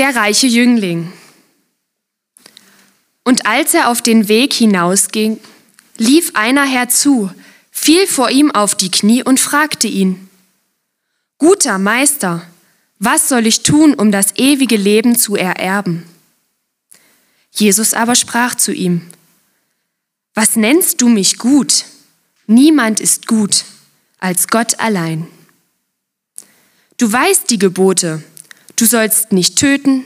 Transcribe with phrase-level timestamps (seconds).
[0.00, 1.12] Der reiche Jüngling.
[3.22, 5.38] Und als er auf den Weg hinausging,
[5.98, 7.30] lief einer herzu,
[7.70, 10.30] fiel vor ihm auf die Knie und fragte ihn,
[11.36, 12.40] Guter Meister,
[12.98, 16.04] was soll ich tun, um das ewige Leben zu ererben?
[17.50, 19.02] Jesus aber sprach zu ihm,
[20.32, 21.84] Was nennst du mich gut?
[22.46, 23.66] Niemand ist gut
[24.18, 25.26] als Gott allein.
[26.96, 28.24] Du weißt die Gebote,
[28.80, 30.04] du sollst nicht töten,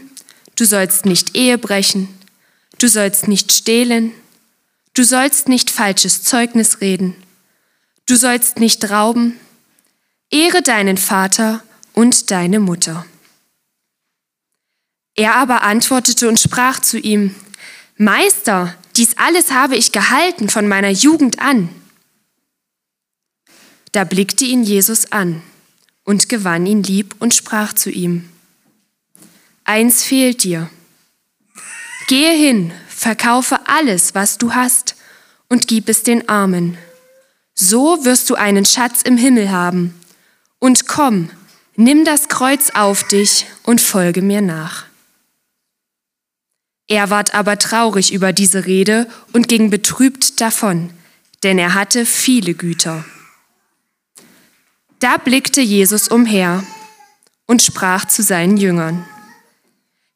[0.56, 2.08] du sollst nicht Ehe brechen,
[2.80, 4.10] du sollst nicht stehlen,
[4.94, 7.14] du sollst nicht falsches Zeugnis reden,
[8.06, 9.38] du sollst nicht rauben,
[10.28, 13.06] ehre deinen Vater und deine Mutter.
[15.14, 17.32] Er aber antwortete und sprach zu ihm,
[17.96, 21.68] Meister, dies alles habe ich gehalten von meiner Jugend an.
[23.92, 25.44] Da blickte ihn Jesus an
[26.02, 28.28] und gewann ihn lieb und sprach zu ihm,
[29.64, 30.68] Eins fehlt dir.
[32.06, 34.94] Gehe hin, verkaufe alles, was du hast,
[35.48, 36.76] und gib es den Armen.
[37.54, 39.94] So wirst du einen Schatz im Himmel haben.
[40.58, 41.30] Und komm,
[41.76, 44.86] nimm das Kreuz auf dich und folge mir nach.
[46.86, 50.90] Er ward aber traurig über diese Rede und ging betrübt davon,
[51.42, 53.04] denn er hatte viele Güter.
[54.98, 56.64] Da blickte Jesus umher
[57.46, 59.06] und sprach zu seinen Jüngern,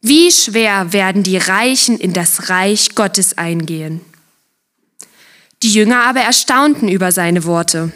[0.01, 4.01] wie schwer werden die Reichen in das Reich Gottes eingehen.
[5.63, 7.93] Die Jünger aber erstaunten über seine Worte.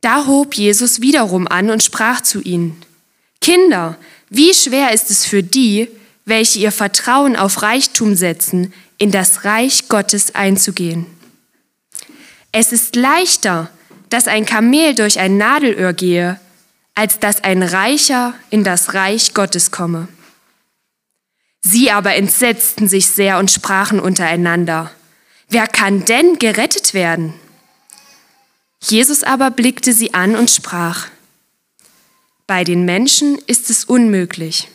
[0.00, 2.80] Da hob Jesus wiederum an und sprach zu ihnen,
[3.40, 3.98] Kinder,
[4.30, 5.88] wie schwer ist es für die,
[6.24, 11.06] welche ihr Vertrauen auf Reichtum setzen, in das Reich Gottes einzugehen.
[12.52, 13.70] Es ist leichter,
[14.08, 16.40] dass ein Kamel durch ein Nadelöhr gehe,
[16.94, 20.08] als dass ein Reicher in das Reich Gottes komme.
[21.60, 24.90] Sie aber entsetzten sich sehr und sprachen untereinander,
[25.48, 27.34] wer kann denn gerettet werden?
[28.80, 31.08] Jesus aber blickte sie an und sprach,
[32.46, 34.68] bei den Menschen ist es unmöglich,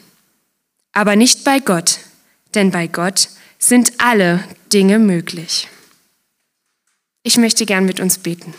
[0.92, 2.00] aber nicht bei Gott,
[2.54, 5.70] denn bei Gott sind alle Dinge möglich.
[7.24, 8.54] Ich möchte gern mit uns beten.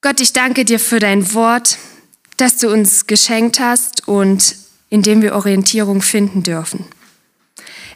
[0.00, 1.78] Gott, ich danke dir für dein Wort,
[2.36, 4.56] das du uns geschenkt hast und
[4.94, 6.84] in dem wir Orientierung finden dürfen.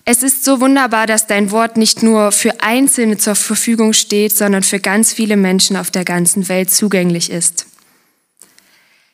[0.04, 4.64] Es ist so wunderbar, dass dein Wort nicht nur für Einzelne zur Verfügung steht, sondern
[4.64, 7.66] für ganz viele Menschen auf der ganzen Welt zugänglich ist.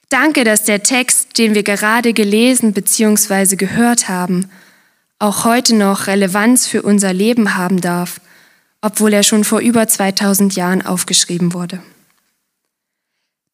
[0.08, 3.56] Danke, dass der Text, den wir gerade gelesen bzw.
[3.56, 4.48] gehört haben,
[5.18, 8.18] auch heute noch Relevanz für unser Leben haben darf,
[8.80, 11.82] obwohl er schon vor über 2000 Jahren aufgeschrieben wurde.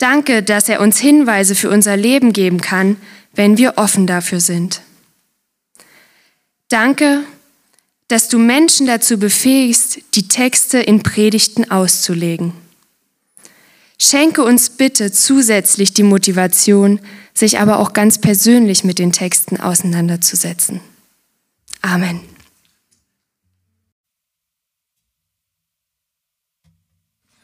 [0.00, 2.96] Danke, dass er uns Hinweise für unser Leben geben kann,
[3.34, 4.80] wenn wir offen dafür sind.
[6.68, 7.22] Danke,
[8.08, 12.54] dass du Menschen dazu befähigst, die Texte in Predigten auszulegen.
[13.98, 17.00] Schenke uns bitte zusätzlich die Motivation,
[17.34, 20.80] sich aber auch ganz persönlich mit den Texten auseinanderzusetzen.
[21.82, 22.22] Amen.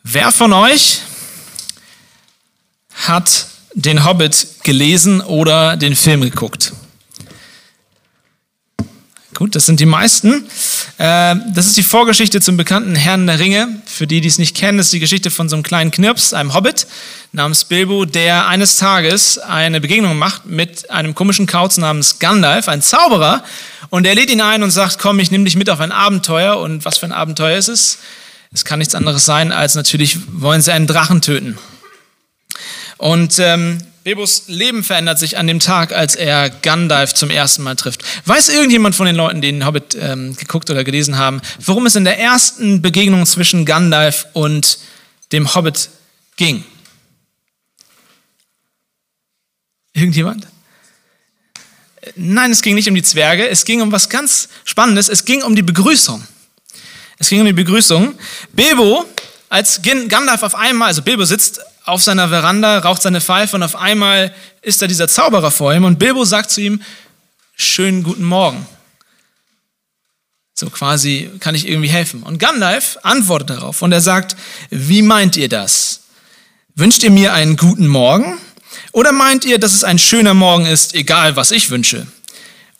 [0.03, 1.03] Wer von euch
[2.97, 6.73] hat den Hobbit gelesen oder den Film geguckt?
[9.37, 10.47] Gut, das sind die meisten.
[10.97, 13.83] Äh, das ist die Vorgeschichte zum bekannten Herrn der Ringe.
[13.85, 16.55] Für die, die es nicht kennen, ist die Geschichte von so einem kleinen Knirps, einem
[16.55, 16.87] Hobbit
[17.33, 22.81] namens Bilbo, der eines Tages eine Begegnung macht mit einem komischen Kauz namens Gandalf, ein
[22.81, 23.45] Zauberer.
[23.91, 26.59] Und er lädt ihn ein und sagt, komm, ich nehme dich mit auf ein Abenteuer.
[26.59, 27.99] Und was für ein Abenteuer ist es?
[28.55, 31.59] Es kann nichts anderes sein, als natürlich wollen sie einen Drachen töten.
[32.99, 37.75] Und ähm, Bilbos Leben verändert sich an dem Tag, als er Gandalf zum ersten Mal
[37.75, 38.05] trifft.
[38.25, 41.97] Weiß irgendjemand von den Leuten, die den Hobbit ähm, geguckt oder gelesen haben, worum es
[41.97, 44.79] in der ersten Begegnung zwischen Gandalf und
[45.33, 45.91] dem Hobbit
[46.37, 46.65] ging?
[49.93, 50.47] Irgendjemand?
[52.15, 55.43] Nein, es ging nicht um die Zwerge, es ging um was ganz Spannendes, es ging
[55.43, 56.23] um die Begrüßung.
[57.19, 58.17] Es ging um die Begrüßung.
[58.53, 59.05] Bilbo,
[59.49, 63.77] als Gandalf auf einmal, also Bilbo sitzt auf seiner Veranda, raucht seine Pfeife und auf
[63.77, 66.83] einmal ist da dieser Zauberer vor ihm und Bilbo sagt zu ihm,
[67.55, 68.67] schönen guten Morgen.
[70.53, 72.23] So quasi kann ich irgendwie helfen.
[72.23, 74.37] Und Gandalf antwortet darauf und er sagt,
[74.71, 76.01] wie meint ihr das?
[76.75, 78.39] Wünscht ihr mir einen guten Morgen?
[78.93, 82.07] Oder meint ihr, dass es ein schöner Morgen ist, egal was ich wünsche?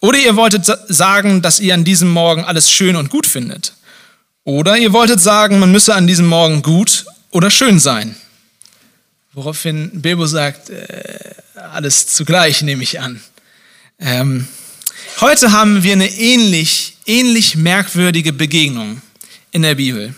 [0.01, 3.75] Oder ihr wolltet sagen, dass ihr an diesem Morgen alles schön und gut findet?
[4.43, 8.17] Oder ihr wolltet sagen, man müsse an diesem Morgen gut oder schön sein?
[9.37, 11.19] Woraufhin Bilbo sagt, äh,
[11.55, 13.21] alles zugleich nehme ich an.
[14.01, 14.49] Ähm,
[15.21, 19.03] heute haben wir eine ähnlich, ähnlich merkwürdige Begegnung
[19.53, 20.15] in der Bibel.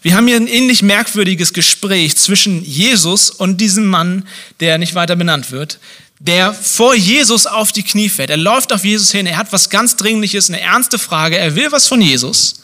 [0.00, 4.26] Wir haben hier ein ähnlich merkwürdiges Gespräch zwischen Jesus und diesem Mann,
[4.60, 5.78] der nicht weiter benannt wird,
[6.18, 8.30] der vor Jesus auf die Knie fällt.
[8.30, 11.72] Er läuft auf Jesus hin, er hat was ganz Dringliches, eine ernste Frage, er will
[11.72, 12.62] was von Jesus.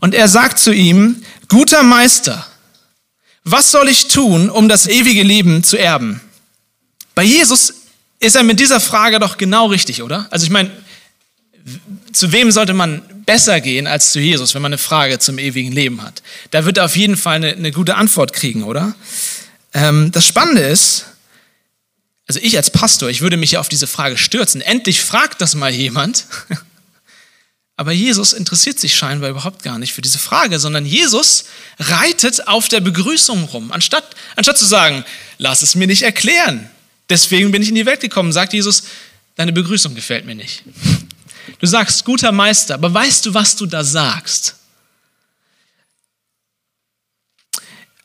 [0.00, 2.46] Und er sagt zu ihm, guter Meister,
[3.44, 6.20] was soll ich tun, um das ewige Leben zu erben?
[7.14, 7.74] Bei Jesus
[8.18, 10.26] ist er mit dieser Frage doch genau richtig, oder?
[10.30, 10.70] Also ich meine,
[12.12, 15.72] zu wem sollte man besser gehen als zu Jesus, wenn man eine Frage zum ewigen
[15.72, 16.22] Leben hat?
[16.50, 18.94] Da wird er auf jeden Fall eine, eine gute Antwort kriegen, oder?
[19.72, 21.06] Ähm, das Spannende ist,
[22.26, 24.60] also ich als Pastor, ich würde mich ja auf diese Frage stürzen.
[24.62, 26.26] Endlich fragt das mal jemand.
[27.76, 31.46] Aber Jesus interessiert sich scheinbar überhaupt gar nicht für diese Frage, sondern Jesus
[31.80, 33.72] reitet auf der Begrüßung rum.
[33.72, 34.04] Anstatt,
[34.36, 35.04] anstatt zu sagen,
[35.38, 36.70] lass es mir nicht erklären,
[37.08, 38.84] deswegen bin ich in die Welt gekommen, sagt Jesus,
[39.34, 40.62] deine Begrüßung gefällt mir nicht.
[41.58, 44.56] Du sagst, guter Meister, aber weißt du, was du da sagst?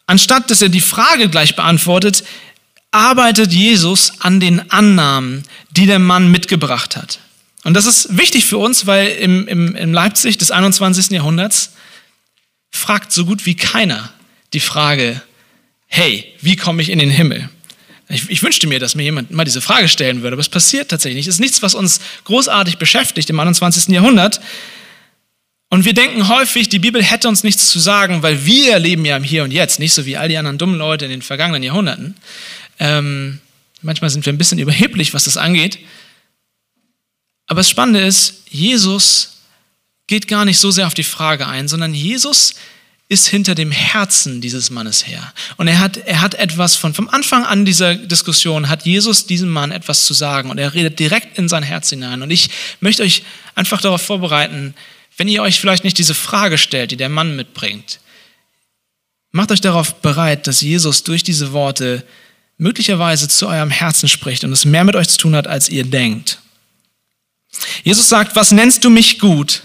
[0.07, 2.24] Anstatt dass er die Frage gleich beantwortet,
[2.89, 7.19] arbeitet Jesus an den Annahmen, die der Mann mitgebracht hat.
[7.64, 11.12] Und das ist wichtig für uns, weil im, im, im Leipzig des 21.
[11.12, 11.74] Jahrhunderts
[12.72, 14.14] fragt so gut wie keiner
[14.54, 15.22] die Frage,
[15.88, 17.50] hey, wie komme ich in den Himmel?
[18.08, 20.90] Ich, ich, wünschte mir, dass mir jemand mal diese Frage stellen würde, aber es passiert
[20.90, 21.28] tatsächlich nicht.
[21.28, 23.94] Es ist nichts, was uns großartig beschäftigt im 21.
[23.94, 24.42] Jahrhundert.
[25.70, 29.16] Und wir denken häufig, die Bibel hätte uns nichts zu sagen, weil wir leben ja
[29.16, 31.62] im Hier und Jetzt, nicht so wie all die anderen dummen Leute in den vergangenen
[31.62, 32.16] Jahrhunderten.
[32.80, 33.40] Ähm,
[33.84, 35.78] manchmal sind wir ein bisschen überheblich, was das angeht.
[37.50, 39.40] Aber das Spannende ist, Jesus
[40.06, 42.54] geht gar nicht so sehr auf die Frage ein, sondern Jesus
[43.10, 45.34] ist hinter dem Herzen dieses Mannes her.
[45.57, 49.50] Und er hat, er hat etwas von, vom Anfang an dieser Diskussion hat Jesus diesem
[49.50, 52.22] Mann etwas zu sagen und er redet direkt in sein Herz hinein.
[52.22, 52.51] Und ich
[52.81, 53.24] möchte euch
[53.56, 54.75] einfach darauf vorbereiten,
[55.18, 58.00] wenn ihr euch vielleicht nicht diese Frage stellt, die der Mann mitbringt,
[59.31, 62.06] macht euch darauf bereit, dass Jesus durch diese Worte
[62.60, 65.84] möglicherweise zu eurem Herzen spricht und es mehr mit euch zu tun hat, als ihr
[65.84, 66.40] denkt.
[67.84, 69.63] Jesus sagt, was nennst du mich gut?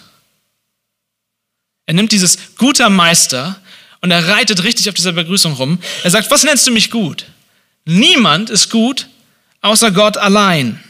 [1.87, 3.61] Er nimmt dieses guter Meister
[4.01, 5.79] und er reitet richtig auf dieser Begrüßung rum.
[6.03, 7.27] Er sagt, was nennst du mich gut?
[7.85, 9.09] Niemand ist gut,
[9.61, 10.83] außer Gott allein.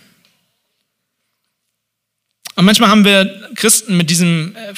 [2.56, 4.74] Und manchmal haben wir Christen mit diesem äh,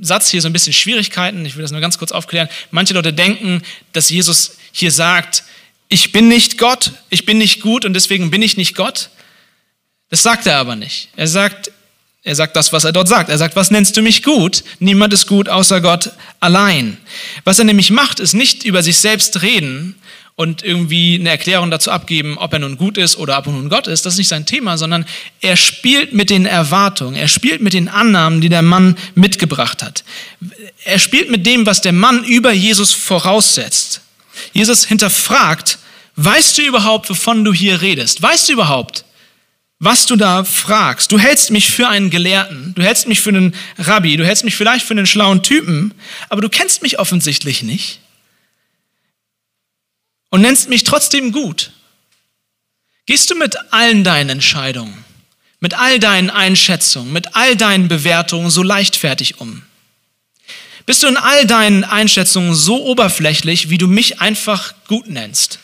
[0.00, 1.44] Satz hier so ein bisschen Schwierigkeiten.
[1.44, 2.48] Ich will das nur ganz kurz aufklären.
[2.70, 3.62] Manche Leute denken,
[3.92, 5.42] dass Jesus hier sagt,
[5.88, 9.10] ich bin nicht Gott, ich bin nicht gut und deswegen bin ich nicht Gott.
[10.10, 11.08] Das sagt er aber nicht.
[11.16, 11.70] Er sagt,
[12.22, 13.30] er sagt das, was er dort sagt.
[13.30, 14.64] Er sagt, was nennst du mich gut?
[14.78, 16.10] Niemand ist gut außer Gott
[16.40, 16.98] allein.
[17.44, 19.96] Was er nämlich macht, ist nicht über sich selbst reden
[20.36, 23.70] und irgendwie eine Erklärung dazu abgeben, ob er nun gut ist oder ob er nun
[23.70, 24.04] Gott ist.
[24.04, 25.06] Das ist nicht sein Thema, sondern
[25.40, 27.16] er spielt mit den Erwartungen.
[27.16, 30.04] Er spielt mit den Annahmen, die der Mann mitgebracht hat.
[30.84, 34.02] Er spielt mit dem, was der Mann über Jesus voraussetzt.
[34.52, 35.78] Jesus hinterfragt,
[36.16, 38.20] weißt du überhaupt, wovon du hier redest?
[38.20, 39.05] Weißt du überhaupt,
[39.78, 41.12] was du da fragst.
[41.12, 44.56] Du hältst mich für einen Gelehrten, du hältst mich für einen Rabbi, du hältst mich
[44.56, 45.92] vielleicht für einen schlauen Typen,
[46.28, 48.00] aber du kennst mich offensichtlich nicht
[50.30, 51.72] und nennst mich trotzdem gut.
[53.04, 55.04] Gehst du mit allen deinen Entscheidungen,
[55.60, 59.62] mit all deinen Einschätzungen, mit all deinen Bewertungen so leichtfertig um?
[60.86, 65.58] Bist du in all deinen Einschätzungen so oberflächlich, wie du mich einfach gut nennst?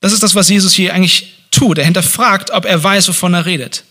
[0.00, 1.31] Das ist das, was Jesus hier eigentlich
[1.62, 1.78] tut.
[1.78, 3.84] Er hinterfragt, ob er weiß, wovon er redet.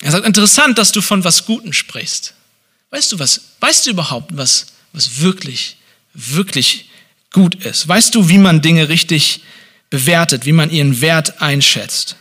[0.00, 2.34] Er sagt, interessant, dass du von was Guten sprichst.
[2.90, 3.40] Weißt du was?
[3.58, 5.76] Weißt du überhaupt, was, was wirklich,
[6.12, 6.88] wirklich
[7.32, 7.88] gut ist?
[7.88, 9.40] Weißt du, wie man Dinge richtig
[9.90, 12.14] bewertet, wie man ihren Wert einschätzt?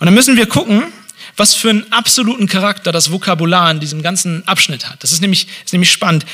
[0.00, 0.92] Und dann müssen wir gucken,
[1.36, 5.04] was für einen absoluten Charakter das Vokabular in diesem ganzen Abschnitt hat.
[5.04, 6.26] Das ist nämlich, ist nämlich spannend.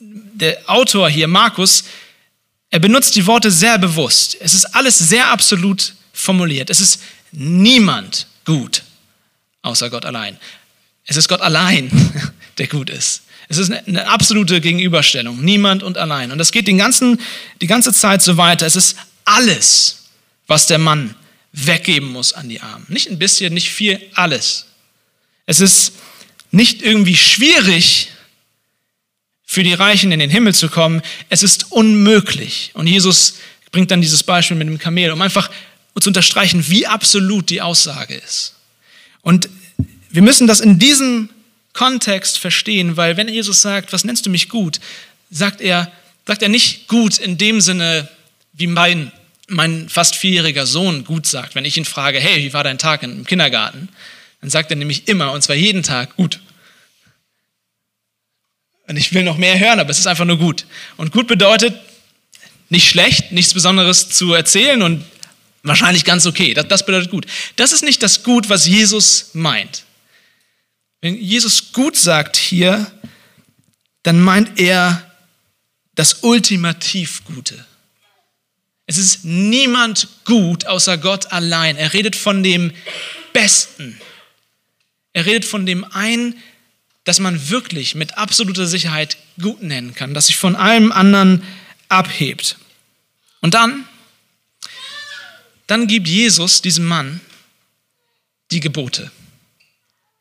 [0.00, 1.84] Der Autor hier, Markus,
[2.70, 4.38] er benutzt die Worte sehr bewusst.
[4.40, 6.70] Es ist alles sehr absolut formuliert.
[6.70, 7.00] Es ist
[7.32, 8.82] niemand gut,
[9.62, 10.36] außer Gott allein.
[11.04, 11.90] Es ist Gott allein,
[12.58, 13.22] der gut ist.
[13.48, 15.42] Es ist eine absolute Gegenüberstellung.
[15.42, 16.32] Niemand und allein.
[16.32, 17.18] Und das geht den ganzen,
[17.62, 18.66] die ganze Zeit so weiter.
[18.66, 20.08] Es ist alles,
[20.46, 21.14] was der Mann
[21.52, 22.84] weggeben muss an die Armen.
[22.88, 24.66] Nicht ein bisschen, nicht viel, alles.
[25.46, 25.92] Es ist
[26.50, 28.10] nicht irgendwie schwierig,
[29.50, 31.00] für die Reichen in den Himmel zu kommen.
[31.30, 32.70] Es ist unmöglich.
[32.74, 33.36] Und Jesus
[33.72, 35.50] bringt dann dieses Beispiel mit dem Kamel, um einfach
[36.00, 38.54] zu unterstreichen, wie absolut die Aussage ist.
[39.22, 39.48] Und
[40.10, 41.28] wir müssen das in diesem
[41.72, 44.80] Kontext verstehen, weil wenn Jesus sagt, was nennst du mich gut,
[45.30, 45.90] sagt er,
[46.26, 48.08] sagt er nicht gut in dem Sinne
[48.52, 49.12] wie mein
[49.48, 53.02] mein fast vierjähriger Sohn gut sagt, wenn ich ihn frage, hey, wie war dein Tag
[53.02, 53.88] im Kindergarten?
[54.40, 56.40] Dann sagt er nämlich immer, und zwar jeden Tag, gut.
[58.86, 60.64] Und ich will noch mehr hören, aber es ist einfach nur gut.
[60.96, 61.74] Und gut bedeutet
[62.68, 65.04] nicht schlecht, nichts Besonderes zu erzählen und
[65.62, 66.54] wahrscheinlich ganz okay.
[66.54, 67.26] Das, das bedeutet gut.
[67.56, 69.84] Das ist nicht das Gut, was Jesus meint.
[71.00, 72.90] Wenn Jesus gut sagt hier,
[74.02, 75.04] dann meint er
[75.94, 77.64] das ultimativ Gute.
[78.86, 81.76] Es ist niemand gut außer Gott allein.
[81.76, 82.72] Er redet von dem
[83.32, 84.00] Besten.
[85.12, 86.38] Er redet von dem einen,
[87.04, 91.42] das man wirklich mit absoluter Sicherheit gut nennen kann, das sich von allem anderen
[91.88, 92.56] abhebt.
[93.40, 93.84] Und dann,
[95.68, 97.20] dann gibt Jesus diesem Mann
[98.50, 99.12] die Gebote.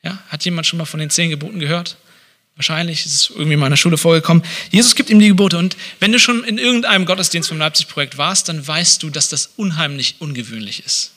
[0.04, 1.98] Ja, hat jemand schon mal von den zehn Geboten gehört?
[2.56, 4.44] Wahrscheinlich ist es irgendwie in meiner Schule vorgekommen.
[4.72, 5.58] Jesus gibt ihm die Gebote.
[5.58, 9.51] Und wenn du schon in irgendeinem Gottesdienst vom Leipzig-Projekt warst, dann weißt du, dass das
[9.58, 11.12] unheimlich ungewöhnlich ist.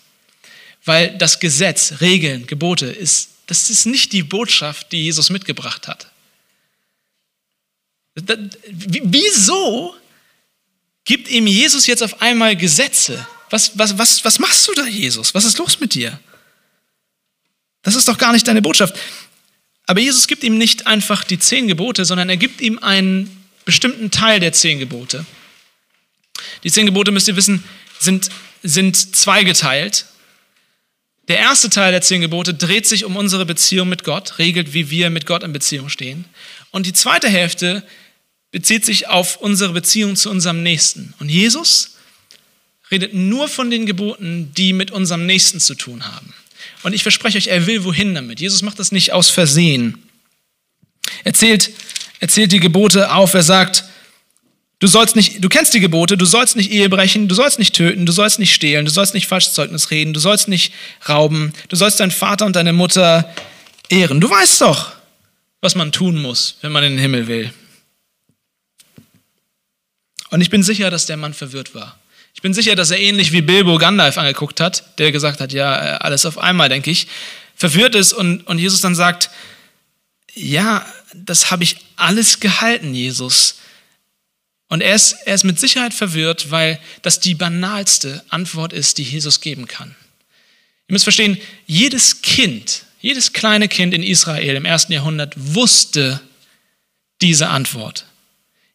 [0.85, 6.07] Weil das Gesetz, Regeln, Gebote, ist, das ist nicht die Botschaft, die Jesus mitgebracht hat.
[8.15, 9.95] Wieso
[11.05, 13.27] gibt ihm Jesus jetzt auf einmal Gesetze?
[13.51, 15.35] Was, was, was, was machst du da, Jesus?
[15.35, 16.19] Was ist los mit dir?
[17.83, 18.95] Das ist doch gar nicht deine Botschaft.
[19.87, 24.11] Aber Jesus gibt ihm nicht einfach die zehn Gebote, sondern er gibt ihm einen bestimmten
[24.11, 25.27] Teil der zehn Gebote.
[26.63, 27.65] Die zehn Gebote, müsst ihr wissen,
[27.99, 28.31] sind,
[28.63, 30.07] sind zweigeteilt.
[31.29, 34.91] Der erste Teil der zehn Gebote dreht sich um unsere Beziehung mit Gott, regelt, wie
[34.91, 36.25] wir mit Gott in Beziehung stehen.
[36.71, 37.85] Und die zweite Hälfte
[38.53, 41.15] bezieht sich auf unsere Beziehung zu unserem Nächsten.
[41.19, 41.97] Und Jesus
[42.91, 46.35] redet nur von den Geboten, die mit unserem Nächsten zu tun haben.
[46.83, 48.41] Und ich verspreche euch, er will wohin damit.
[48.41, 50.03] Jesus macht das nicht aus Versehen.
[51.25, 51.71] Er zählt,
[52.21, 53.35] er zählt die Gebote auf.
[53.35, 53.85] Er sagt,
[54.79, 57.75] du sollst nicht, du kennst die Gebote, du sollst nicht Ehe brechen, du sollst nicht
[57.75, 60.73] töten, du sollst nicht stehlen, du sollst nicht Falschzeugnis reden, du sollst nicht
[61.09, 63.33] rauben, du sollst deinen Vater und deine Mutter
[63.89, 64.21] ehren.
[64.21, 64.93] Du weißt doch,
[65.61, 67.53] was man tun muss, wenn man in den Himmel will.
[70.31, 72.00] Und ich bin sicher, dass der Mann verwirrt war.
[72.41, 75.99] Ich bin sicher, dass er ähnlich wie Bilbo Gandalf angeguckt hat, der gesagt hat, ja,
[75.99, 77.07] alles auf einmal, denke ich,
[77.55, 79.29] verwirrt ist und, und Jesus dann sagt,
[80.33, 83.59] ja, das habe ich alles gehalten, Jesus.
[84.69, 89.03] Und er ist, er ist mit Sicherheit verwirrt, weil das die banalste Antwort ist, die
[89.03, 89.95] Jesus geben kann.
[90.89, 96.23] Ihr müsst verstehen, jedes Kind, jedes kleine Kind in Israel im ersten Jahrhundert wusste
[97.21, 98.07] diese Antwort.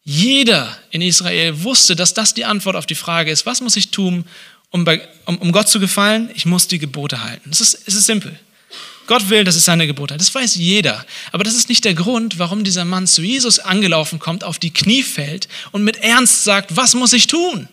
[0.06, 3.90] Jeder in Israel wusste, dass das die Antwort auf die Frage ist, was muss ich
[3.90, 4.24] tun,
[4.70, 6.30] um, bei, um, um Gott zu gefallen?
[6.36, 7.50] Ich muss die Gebote halten.
[7.50, 8.40] Es ist, es ist simpel.
[9.08, 10.22] Gott will, dass es seine Gebote hat.
[10.22, 11.04] Das weiß jeder.
[11.32, 14.72] Aber das ist nicht der Grund, warum dieser Mann zu Jesus angelaufen kommt, auf die
[14.72, 17.68] Knie fällt und mit Ernst sagt, was muss ich tun?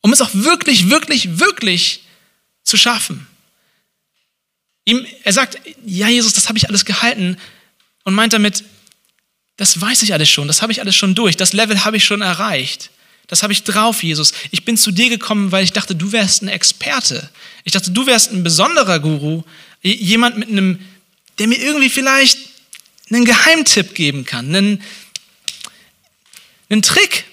[0.00, 2.04] Um es auch wirklich, wirklich, wirklich
[2.64, 3.26] zu schaffen.
[4.86, 7.36] Ihm, er sagt, ja Jesus, das habe ich alles gehalten
[8.04, 8.64] und meint damit,
[9.56, 12.04] das weiß ich alles schon, das habe ich alles schon durch, das Level habe ich
[12.04, 12.90] schon erreicht.
[13.28, 14.32] Das habe ich drauf, Jesus.
[14.52, 17.28] Ich bin zu dir gekommen, weil ich dachte, du wärst ein Experte.
[17.64, 19.42] Ich dachte, du wärst ein besonderer Guru,
[19.82, 20.78] jemand mit einem,
[21.38, 22.38] der mir irgendwie vielleicht
[23.10, 24.82] einen Geheimtipp geben kann, einen,
[26.68, 27.24] einen Trick,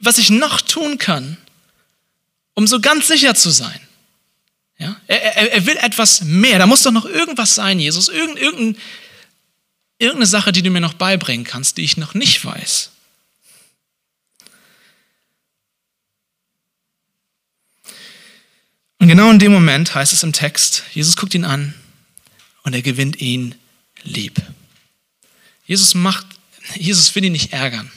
[0.00, 1.36] was ich noch tun kann,
[2.54, 3.80] um so ganz sicher zu sein.
[4.78, 4.96] Ja?
[5.06, 6.58] Er, er, er will etwas mehr.
[6.58, 8.08] Da muss doch noch irgendwas sein, Jesus.
[8.08, 8.80] Irgend, irgendein
[9.98, 12.90] irgendeine Sache, die du mir noch beibringen kannst, die ich noch nicht weiß.
[19.00, 21.74] Und genau in dem Moment heißt es im Text, Jesus guckt ihn an
[22.62, 23.54] und er gewinnt ihn
[24.02, 24.42] lieb.
[25.66, 26.26] Jesus macht,
[26.74, 27.90] Jesus will ihn nicht ärgern.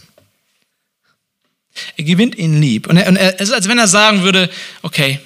[1.98, 2.88] Er gewinnt ihn lieb.
[2.88, 5.20] Und, er, und er, es ist, als wenn er sagen würde, okay,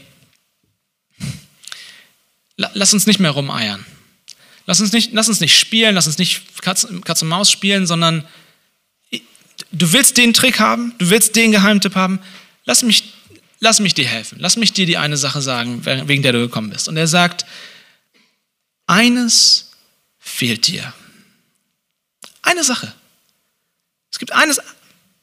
[2.55, 3.85] lass uns nicht mehr rumeiern.
[4.65, 7.85] Lass uns nicht, lass uns nicht spielen, lass uns nicht Katz, Katz und Maus spielen,
[7.85, 8.27] sondern
[9.71, 12.19] du willst den Trick haben, du willst den Geheimtipp haben,
[12.65, 13.13] lass mich,
[13.59, 16.71] lass mich dir helfen, lass mich dir die eine Sache sagen, wegen der du gekommen
[16.71, 16.87] bist.
[16.87, 17.45] Und er sagt,
[18.87, 19.71] eines
[20.19, 20.93] fehlt dir.
[22.41, 22.93] Eine Sache.
[24.11, 24.59] Es gibt eines,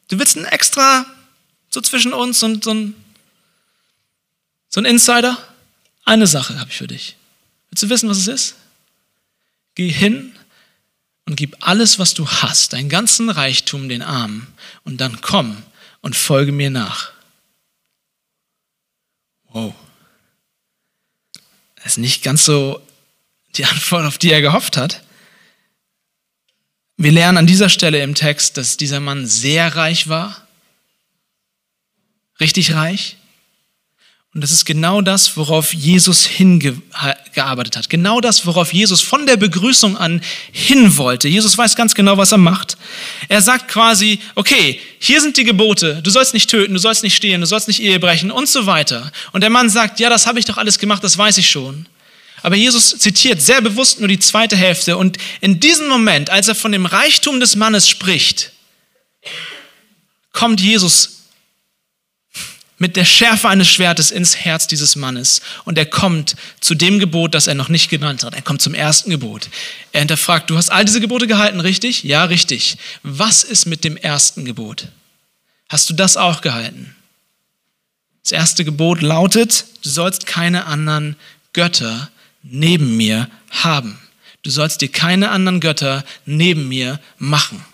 [0.09, 1.07] du willst ein extra,
[1.71, 2.95] so zwischen uns und so ein,
[4.69, 5.37] so ein Insider?
[6.05, 7.17] Eine Sache habe ich für dich.
[7.71, 8.55] Willst du wissen, was es ist?
[9.75, 10.37] Geh hin
[11.25, 14.47] und gib alles, was du hast, deinen ganzen Reichtum den Armen,
[14.85, 15.62] und dann komm
[16.00, 17.12] und folge mir nach.
[19.49, 19.75] Wow.
[21.76, 22.81] Das ist nicht ganz so
[23.57, 25.02] die Antwort, auf die er gehofft hat.
[26.97, 30.47] Wir lernen an dieser Stelle im Text, dass dieser Mann sehr reich war,
[32.41, 33.17] richtig reich,
[34.35, 37.91] Und das ist genau das, worauf Jesus hingearbeitet hat.
[37.91, 40.23] Genau das, worauf Jesus von der Begrüßung an
[40.53, 41.29] hin wollte.
[41.29, 42.79] Jesus weiß ganz genau, was er macht.
[43.29, 46.01] Er sagt quasi, okay, hier sind die Gebote.
[46.03, 48.65] Du sollst nicht töten, du sollst nicht stehlen, du sollst nicht Ehe brechen und so
[48.65, 49.12] weiter.
[49.33, 51.87] Und der Mann sagt, ja, das habe ich doch alles gemacht, das weiß ich schon.
[52.41, 54.97] Aber Jesus zitiert sehr bewusst nur die zweite Hälfte.
[54.97, 58.53] Und in diesem Moment, als er von dem Reichtum des Mannes spricht,
[60.33, 61.22] kommt Jesus
[62.83, 65.41] mit der Schärfe eines Schwertes ins Herz dieses Mannes.
[65.65, 68.35] Und er kommt zu dem Gebot, das er noch nicht genannt hat.
[68.35, 69.51] Er kommt zum ersten Gebot.
[69.93, 72.03] Er hinterfragt, du hast all diese Gebote gehalten, richtig?
[72.03, 72.79] Ja, richtig.
[73.05, 74.89] Was ist mit dem ersten Gebot?
[75.69, 76.93] Hast du das auch gehalten?
[78.25, 81.15] Das erste Gebot lautet, du sollst keine anderen
[81.53, 82.11] Götter
[82.43, 83.97] neben mir haben.
[84.43, 87.65] Du sollst dir keine anderen Götter neben mir machen.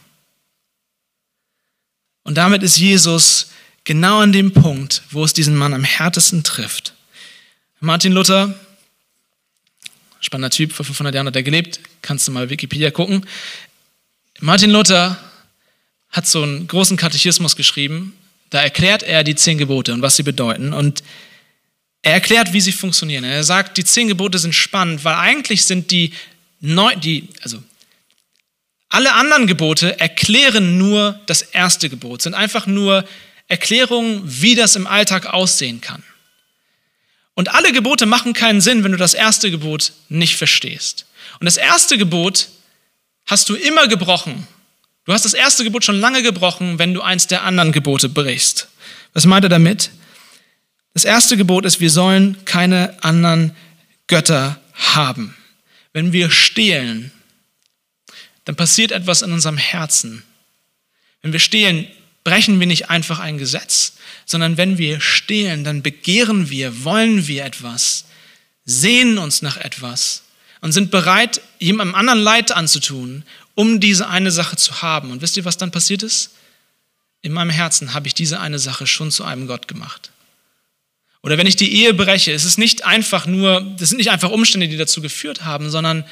[2.24, 3.47] Und damit ist Jesus
[3.88, 6.92] genau an dem Punkt, wo es diesen Mann am härtesten trifft.
[7.80, 8.54] Martin Luther,
[10.20, 13.24] spannender Typ, vor 500 Jahren hat er gelebt, kannst du mal Wikipedia gucken.
[14.40, 15.18] Martin Luther
[16.10, 18.14] hat so einen großen Katechismus geschrieben,
[18.50, 21.02] da erklärt er die zehn Gebote und was sie bedeuten und
[22.02, 23.24] er erklärt, wie sie funktionieren.
[23.24, 26.12] Er sagt, die zehn Gebote sind spannend, weil eigentlich sind die,
[26.60, 27.62] neun, die also
[28.90, 33.06] alle anderen Gebote erklären nur das erste Gebot, sind einfach nur
[33.48, 36.02] Erklärungen, wie das im Alltag aussehen kann.
[37.34, 41.06] Und alle Gebote machen keinen Sinn, wenn du das erste Gebot nicht verstehst.
[41.40, 42.48] Und das erste Gebot
[43.26, 44.46] hast du immer gebrochen.
[45.04, 48.68] Du hast das erste Gebot schon lange gebrochen, wenn du eins der anderen Gebote brichst.
[49.14, 49.90] Was meint er damit?
[50.94, 53.54] Das erste Gebot ist, wir sollen keine anderen
[54.08, 55.34] Götter haben.
[55.92, 57.12] Wenn wir stehlen,
[58.44, 60.24] dann passiert etwas in unserem Herzen.
[61.22, 61.86] Wenn wir stehlen,
[62.28, 63.94] brechen wir nicht einfach ein Gesetz,
[64.26, 68.04] sondern wenn wir stehlen, dann begehren wir, wollen wir etwas,
[68.66, 70.24] sehnen uns nach etwas
[70.60, 75.10] und sind bereit, jemandem anderen Leid anzutun, um diese eine Sache zu haben.
[75.10, 76.32] Und wisst ihr, was dann passiert ist?
[77.22, 80.10] In meinem Herzen habe ich diese eine Sache schon zu einem Gott gemacht.
[81.22, 84.30] Oder wenn ich die Ehe breche, ist es nicht einfach nur, das sind nicht einfach
[84.30, 86.04] Umstände, die dazu geführt haben, sondern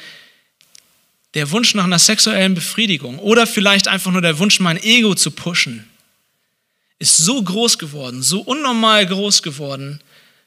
[1.35, 5.29] der Wunsch nach einer sexuellen Befriedigung oder vielleicht einfach nur der Wunsch, mein Ego zu
[5.29, 5.87] pushen
[6.99, 10.01] ist so groß geworden, so unnormal groß geworden,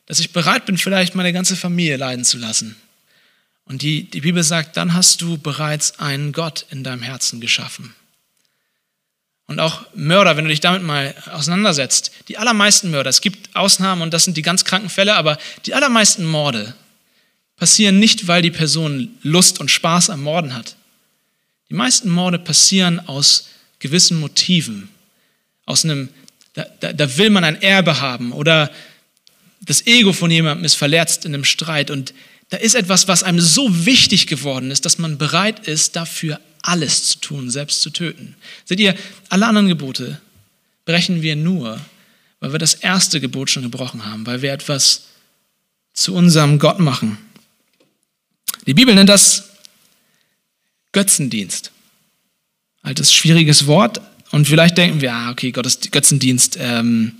[0.06, 2.76] dass ich bereit bin, vielleicht meine ganze Familie leiden zu lassen.
[3.64, 7.94] Und die, die Bibel sagt, dann hast du bereits einen Gott in deinem Herzen geschaffen.
[9.46, 14.02] Und auch Mörder, wenn du dich damit mal auseinandersetzt, die allermeisten Mörder, es gibt Ausnahmen
[14.02, 16.74] und das sind die ganz kranken Fälle, aber die allermeisten Morde
[17.56, 20.76] passieren nicht, weil die Person Lust und Spaß am Morden hat.
[21.68, 23.48] Die meisten Morde passieren aus
[23.80, 24.88] gewissen Motiven,
[25.66, 26.08] aus einem
[26.54, 28.70] da, da, da will man ein Erbe haben oder
[29.62, 32.14] das Ego von jemandem ist verletzt in einem Streit und
[32.48, 37.04] da ist etwas, was einem so wichtig geworden ist, dass man bereit ist, dafür alles
[37.04, 38.34] zu tun, selbst zu töten.
[38.64, 38.96] Seht ihr,
[39.28, 40.20] alle anderen Gebote
[40.84, 41.80] brechen wir nur,
[42.40, 45.04] weil wir das erste Gebot schon gebrochen haben, weil wir etwas
[45.92, 47.18] zu unserem Gott machen.
[48.66, 49.50] Die Bibel nennt das
[50.92, 51.70] Götzendienst.
[52.82, 54.00] Altes, schwieriges Wort,
[54.32, 57.12] und vielleicht denken wir, ah, okay, Gottes, Götzendienst, ähm,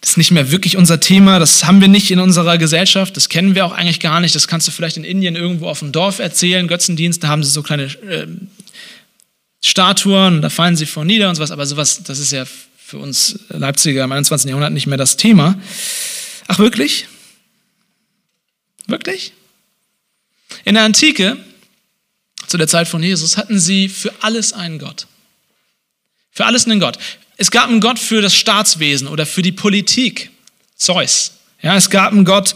[0.00, 3.28] das ist nicht mehr wirklich unser Thema, das haben wir nicht in unserer Gesellschaft, das
[3.28, 4.34] kennen wir auch eigentlich gar nicht.
[4.34, 7.50] Das kannst du vielleicht in Indien irgendwo auf dem Dorf erzählen, Götzendienst, da haben sie
[7.50, 8.26] so kleine äh,
[9.64, 12.44] Statuen, da fallen sie vor nieder und sowas, aber sowas, das ist ja
[12.84, 14.48] für uns Leipziger im 21.
[14.48, 15.54] Jahrhundert nicht mehr das Thema.
[16.48, 17.06] Ach wirklich?
[18.88, 19.32] Wirklich?
[20.64, 21.36] In der Antike,
[22.48, 25.06] zu der Zeit von Jesus, hatten sie für alles einen Gott.
[26.32, 26.98] Für alles einen Gott.
[27.36, 30.30] Es gab einen Gott für das Staatswesen oder für die Politik,
[30.76, 31.32] Zeus.
[31.60, 32.54] Ja, es gab einen Gott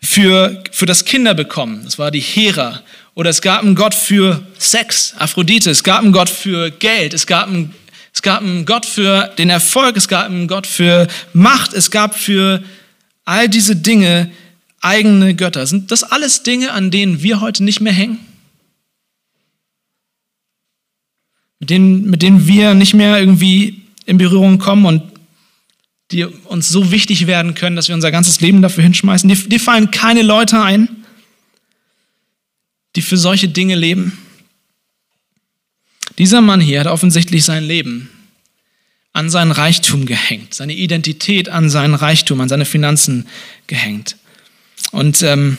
[0.00, 2.82] für, für das Kinderbekommen, das war die Hera.
[3.14, 5.70] Oder es gab einen Gott für Sex, Aphrodite.
[5.70, 7.14] Es gab einen Gott für Geld.
[7.14, 7.74] Es gab einen,
[8.14, 9.96] es gab einen Gott für den Erfolg.
[9.96, 11.72] Es gab einen Gott für Macht.
[11.72, 12.62] Es gab für
[13.24, 14.30] all diese Dinge
[14.80, 15.66] eigene Götter.
[15.66, 18.24] Sind das alles Dinge, an denen wir heute nicht mehr hängen?
[21.60, 25.02] Mit denen, mit denen wir nicht mehr irgendwie in Berührung kommen und
[26.10, 29.28] die uns so wichtig werden können, dass wir unser ganzes Leben dafür hinschmeißen.
[29.28, 30.88] Dir, dir fallen keine Leute ein,
[32.96, 34.16] die für solche Dinge leben.
[36.16, 38.08] Dieser Mann hier hat offensichtlich sein Leben
[39.12, 43.26] an seinen Reichtum gehängt, seine Identität an seinen Reichtum, an seine Finanzen
[43.66, 44.16] gehängt.
[44.92, 45.58] Und ähm,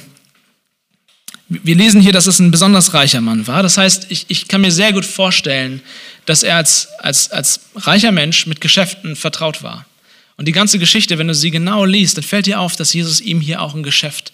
[1.50, 3.64] wir lesen hier, dass es ein besonders reicher Mann war.
[3.64, 5.82] Das heißt, ich, ich kann mir sehr gut vorstellen,
[6.26, 9.86] dass er als, als, als reicher Mensch mit Geschäften vertraut war.
[10.38, 13.20] Und die ganze Geschichte, wenn du sie genau liest, dann fällt dir auf, dass Jesus
[13.20, 14.32] ihm hier auch ein Geschäft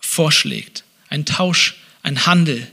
[0.00, 0.82] vorschlägt.
[1.10, 2.66] Ein Tausch, ein Handel.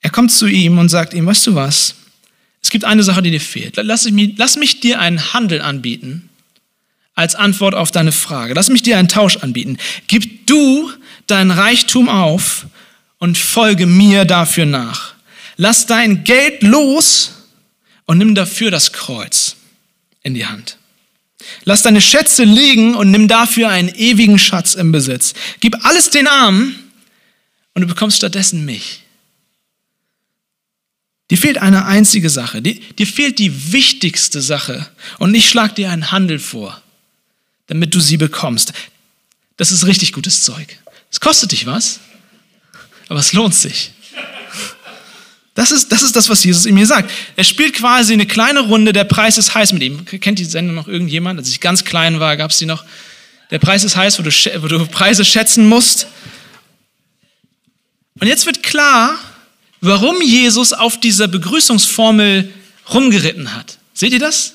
[0.00, 1.96] Er kommt zu ihm und sagt ihm, weißt du was?
[2.62, 3.76] Es gibt eine Sache, die dir fehlt.
[3.76, 6.28] Lass mich, lass mich dir einen Handel anbieten
[7.14, 8.54] als Antwort auf deine Frage.
[8.54, 9.76] Lass mich dir einen Tausch anbieten.
[10.06, 10.90] Gib du
[11.30, 12.66] dein Reichtum auf
[13.18, 15.14] und folge mir dafür nach.
[15.56, 17.32] Lass dein Geld los
[18.06, 19.56] und nimm dafür das Kreuz
[20.22, 20.78] in die Hand.
[21.64, 25.34] Lass deine Schätze liegen und nimm dafür einen ewigen Schatz im Besitz.
[25.60, 26.74] Gib alles den Armen
[27.74, 29.02] und du bekommst stattdessen mich.
[31.30, 32.62] Dir fehlt eine einzige Sache.
[32.62, 34.88] Dir, dir fehlt die wichtigste Sache.
[35.18, 36.80] Und ich schlage dir einen Handel vor,
[37.66, 38.72] damit du sie bekommst.
[39.58, 40.78] Das ist richtig gutes Zeug.
[41.10, 42.00] Es kostet dich was,
[43.08, 43.92] aber es lohnt sich.
[45.54, 47.10] Das ist, das ist das, was Jesus ihm hier sagt.
[47.34, 50.04] Er spielt quasi eine kleine Runde, der Preis ist heiß mit ihm.
[50.04, 51.38] Kennt die Sendung noch irgendjemand?
[51.38, 52.84] Als ich ganz klein war, gab es die noch.
[53.50, 54.30] Der Preis ist heiß, wo du,
[54.62, 56.06] wo du Preise schätzen musst.
[58.20, 59.18] Und jetzt wird klar,
[59.80, 62.52] warum Jesus auf dieser Begrüßungsformel
[62.92, 63.78] rumgeritten hat.
[63.94, 64.54] Seht ihr das?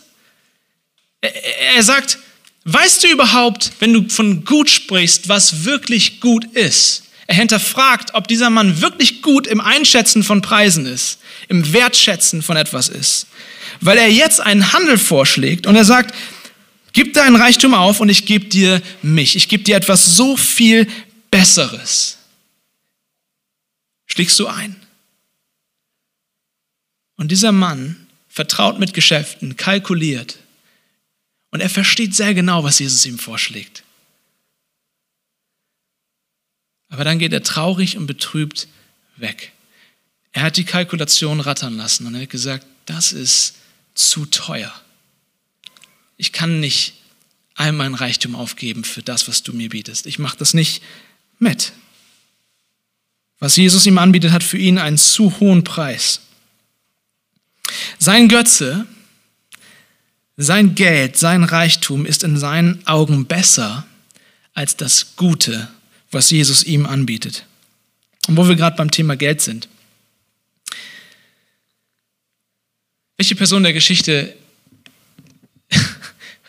[1.21, 2.17] Er, er sagt,
[2.65, 7.03] weißt du überhaupt, wenn du von gut sprichst, was wirklich gut ist?
[7.27, 12.57] Er hinterfragt, ob dieser Mann wirklich gut im Einschätzen von Preisen ist, im Wertschätzen von
[12.57, 13.27] etwas ist.
[13.79, 16.13] Weil er jetzt einen Handel vorschlägt und er sagt,
[16.91, 19.35] gib deinen Reichtum auf und ich gebe dir mich.
[19.35, 20.87] Ich gebe dir etwas so viel
[21.31, 22.17] Besseres.
[24.05, 24.75] Schlägst du ein?
[27.15, 30.37] Und dieser Mann vertraut mit Geschäften, kalkuliert.
[31.53, 33.83] Und er versteht sehr genau, was Jesus ihm vorschlägt.
[36.89, 38.67] Aber dann geht er traurig und betrübt
[39.17, 39.51] weg.
[40.31, 43.53] Er hat die Kalkulation rattern lassen und er hat gesagt, das ist
[43.93, 44.73] zu teuer.
[46.17, 46.95] Ich kann nicht
[47.53, 50.07] all mein Reichtum aufgeben für das, was du mir bietest.
[50.07, 50.81] Ich mache das nicht
[51.37, 51.73] mit.
[53.37, 56.21] Was Jesus ihm anbietet, hat für ihn einen zu hohen Preis.
[57.99, 58.87] Sein Götze,
[60.37, 63.85] sein Geld, sein Reichtum ist in seinen Augen besser
[64.53, 65.67] als das Gute,
[66.11, 67.45] was Jesus ihm anbietet.
[68.27, 69.67] Und wo wir gerade beim Thema Geld sind.
[73.17, 74.35] Welche Person der Geschichte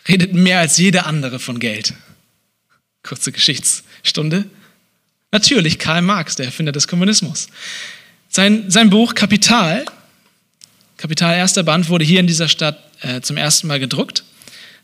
[0.07, 1.93] redet mehr als jede andere von Geld?
[3.03, 4.45] Kurze Geschichtsstunde.
[5.31, 7.47] Natürlich Karl Marx, der Erfinder des Kommunismus.
[8.29, 9.85] Sein, sein Buch Kapital,
[10.97, 14.23] Kapital erster Band, wurde hier in dieser Stadt äh, zum ersten Mal gedruckt.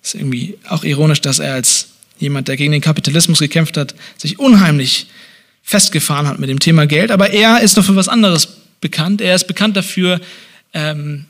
[0.03, 4.39] Ist irgendwie auch ironisch, dass er als jemand, der gegen den Kapitalismus gekämpft hat, sich
[4.39, 5.07] unheimlich
[5.63, 7.11] festgefahren hat mit dem Thema Geld.
[7.11, 8.47] Aber er ist noch für was anderes
[8.81, 9.21] bekannt.
[9.21, 10.19] Er ist bekannt dafür,
[10.73, 11.25] ähm,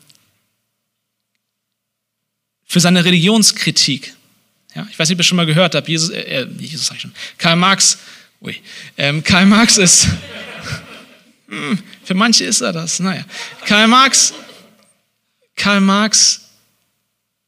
[2.65, 4.13] für seine Religionskritik.
[4.75, 5.89] Ja, ich weiß nicht, ob ihr schon mal gehört habt.
[5.89, 7.13] Jesus, äh, äh Jesus sag ich schon.
[7.37, 7.97] Karl Marx,
[8.41, 8.55] ui,
[8.97, 10.07] ähm, Karl Marx ist,
[11.49, 13.25] hm, für manche ist er das, naja.
[13.65, 14.33] Karl Marx,
[15.55, 16.49] Karl Marx,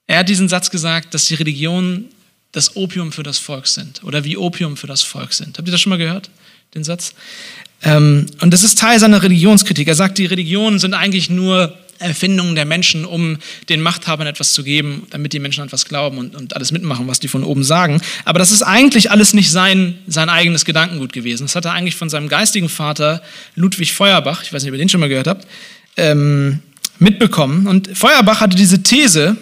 [0.08, 2.06] er hat diesen Satz gesagt, dass die Religion
[2.52, 5.58] das Opium für das Volk sind oder wie Opium für das Volk sind.
[5.58, 6.30] Habt ihr das schon mal gehört,
[6.76, 7.14] den Satz?
[7.82, 9.88] Ähm, und das ist Teil seiner Religionskritik.
[9.88, 13.38] Er sagt, die Religionen sind eigentlich nur Erfindungen der Menschen, um
[13.70, 17.20] den Machthabern etwas zu geben, damit die Menschen etwas glauben und, und alles mitmachen, was
[17.20, 18.02] die von oben sagen.
[18.26, 21.44] Aber das ist eigentlich alles nicht sein, sein eigenes Gedankengut gewesen.
[21.44, 23.22] Das hat er eigentlich von seinem geistigen Vater
[23.56, 25.48] Ludwig Feuerbach, ich weiß nicht, ob ihr den schon mal gehört habt,
[25.98, 26.60] ähm,
[27.00, 27.68] mitbekommen.
[27.68, 29.38] Und Feuerbach hatte diese These,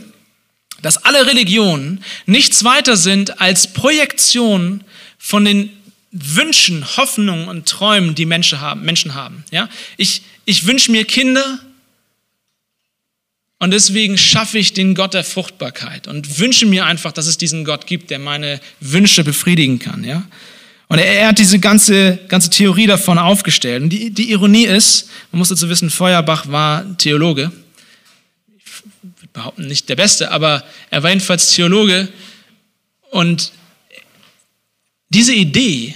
[0.81, 4.83] dass alle Religionen nichts weiter sind als Projektionen
[5.17, 5.69] von den
[6.11, 8.83] Wünschen, Hoffnungen und Träumen, die Menschen haben.
[8.83, 9.69] Menschen haben ja?
[9.97, 11.59] Ich, ich wünsche mir Kinder
[13.59, 17.63] und deswegen schaffe ich den Gott der Fruchtbarkeit und wünsche mir einfach, dass es diesen
[17.63, 20.03] Gott gibt, der meine Wünsche befriedigen kann.
[20.03, 20.23] Ja?
[20.91, 23.84] Und er, er hat diese ganze, ganze Theorie davon aufgestellt.
[23.84, 27.49] Und die, die Ironie ist, man muss dazu wissen, Feuerbach war Theologe
[29.32, 32.10] behaupten, nicht der Beste, aber er war jedenfalls Theologe.
[33.10, 33.54] Und
[35.08, 35.95] diese Idee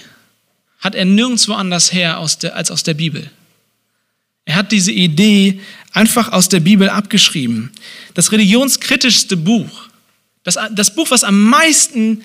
[0.80, 3.30] hat er nirgendwo anders her aus der, als aus der Bibel.
[4.46, 5.60] Er hat diese Idee
[5.92, 7.70] einfach aus der Bibel abgeschrieben.
[8.14, 9.90] Das religionskritischste Buch,
[10.44, 12.24] das, das Buch, was am meisten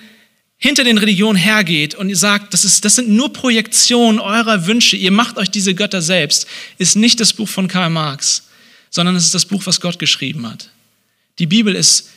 [0.62, 4.94] hinter den Religionen hergeht und ihr sagt, das, ist, das sind nur Projektionen eurer Wünsche,
[4.94, 6.46] ihr macht euch diese Götter selbst,
[6.76, 8.44] ist nicht das Buch von Karl Marx,
[8.90, 10.70] sondern es ist das Buch, was Gott geschrieben hat.
[11.38, 12.10] Die Bibel ist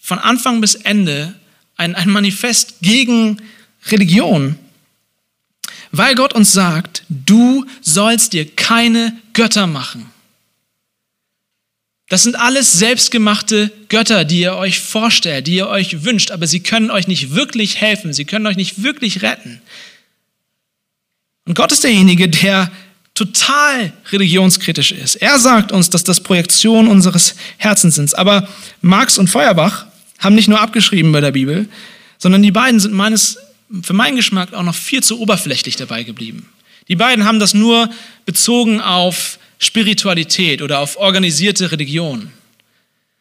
[0.00, 1.34] von Anfang bis Ende
[1.76, 3.42] ein, ein Manifest gegen
[3.88, 4.56] Religion.
[5.90, 10.10] Weil Gott uns sagt, du sollst dir keine Götter machen.
[12.10, 16.58] Das sind alles selbstgemachte Götter, die ihr euch vorstellt, die ihr euch wünscht, aber sie
[16.58, 19.62] können euch nicht wirklich helfen, sie können euch nicht wirklich retten.
[21.46, 22.72] Und Gott ist derjenige, der
[23.14, 25.16] total religionskritisch ist.
[25.16, 28.18] Er sagt uns, dass das Projektion unseres Herzens sind.
[28.18, 28.48] Aber
[28.82, 29.86] Marx und Feuerbach
[30.18, 31.68] haben nicht nur abgeschrieben bei der Bibel,
[32.18, 33.38] sondern die beiden sind meines,
[33.82, 36.48] für meinen Geschmack auch noch viel zu oberflächlich dabei geblieben.
[36.88, 37.88] Die beiden haben das nur
[38.24, 42.32] bezogen auf Spiritualität oder auf organisierte Religion.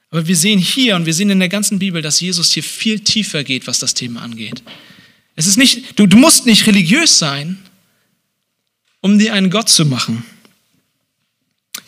[0.09, 3.01] Aber wir sehen hier und wir sehen in der ganzen Bibel, dass Jesus hier viel
[3.01, 4.63] tiefer geht, was das Thema angeht.
[5.35, 7.59] Es ist nicht, du, du musst nicht religiös sein,
[9.01, 10.23] um dir einen Gott zu machen.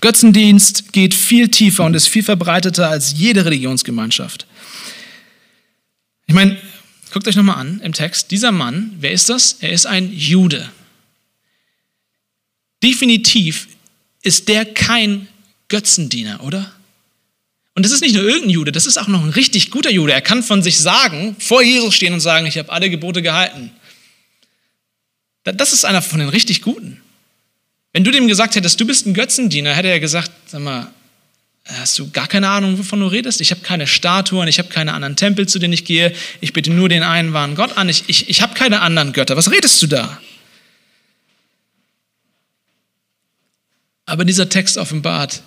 [0.01, 4.47] Götzendienst geht viel tiefer und ist viel verbreiteter als jede Religionsgemeinschaft.
[6.27, 6.57] Ich meine,
[7.11, 8.31] guckt euch nochmal an im Text.
[8.31, 9.57] Dieser Mann, wer ist das?
[9.61, 10.69] Er ist ein Jude.
[12.83, 13.67] Definitiv
[14.21, 15.27] ist der kein
[15.67, 16.71] Götzendiener, oder?
[17.73, 20.13] Und das ist nicht nur irgendein Jude, das ist auch noch ein richtig guter Jude.
[20.13, 23.71] Er kann von sich sagen, vor Jesus stehen und sagen, ich habe alle Gebote gehalten.
[25.43, 27.01] Das ist einer von den richtig Guten.
[27.93, 30.91] Wenn du dem gesagt hättest, du bist ein Götzendiener, hätte er gesagt, sag mal,
[31.65, 33.41] hast du gar keine Ahnung, wovon du redest?
[33.41, 36.13] Ich habe keine Statuen, ich habe keine anderen Tempel, zu denen ich gehe.
[36.39, 37.89] Ich bitte nur den einen wahren Gott an.
[37.89, 39.35] Ich, ich, ich habe keine anderen Götter.
[39.35, 40.21] Was redest du da?
[44.11, 45.41] Aber dieser Text offenbart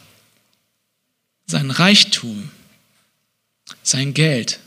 [1.45, 2.49] sein Reichtum,
[3.83, 4.59] sein Geld,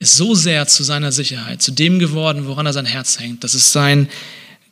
[0.00, 3.54] ist so sehr zu seiner Sicherheit, zu dem geworden, woran er sein Herz hängt, dass
[3.54, 4.08] es sein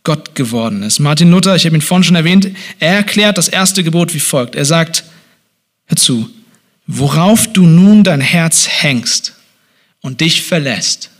[0.03, 0.99] Gott geworden ist.
[0.99, 2.49] Martin Luther, ich habe ihn vorhin schon erwähnt,
[2.81, 4.57] er erklärt das erste Gebot wie folgt.
[4.57, 5.05] Er sagt,
[5.85, 6.29] hör zu,
[6.89, 9.35] worauf du nun dein Herz hängst
[10.01, 11.11] und dich verlässt,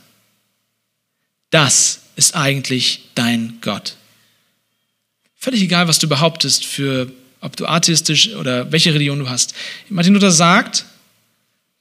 [1.51, 3.95] das ist eigentlich dein Gott.
[5.45, 9.53] Völlig egal, was du behauptest, für ob du atheistisch oder welche Religion du hast.
[9.89, 10.85] Martin Luther sagt,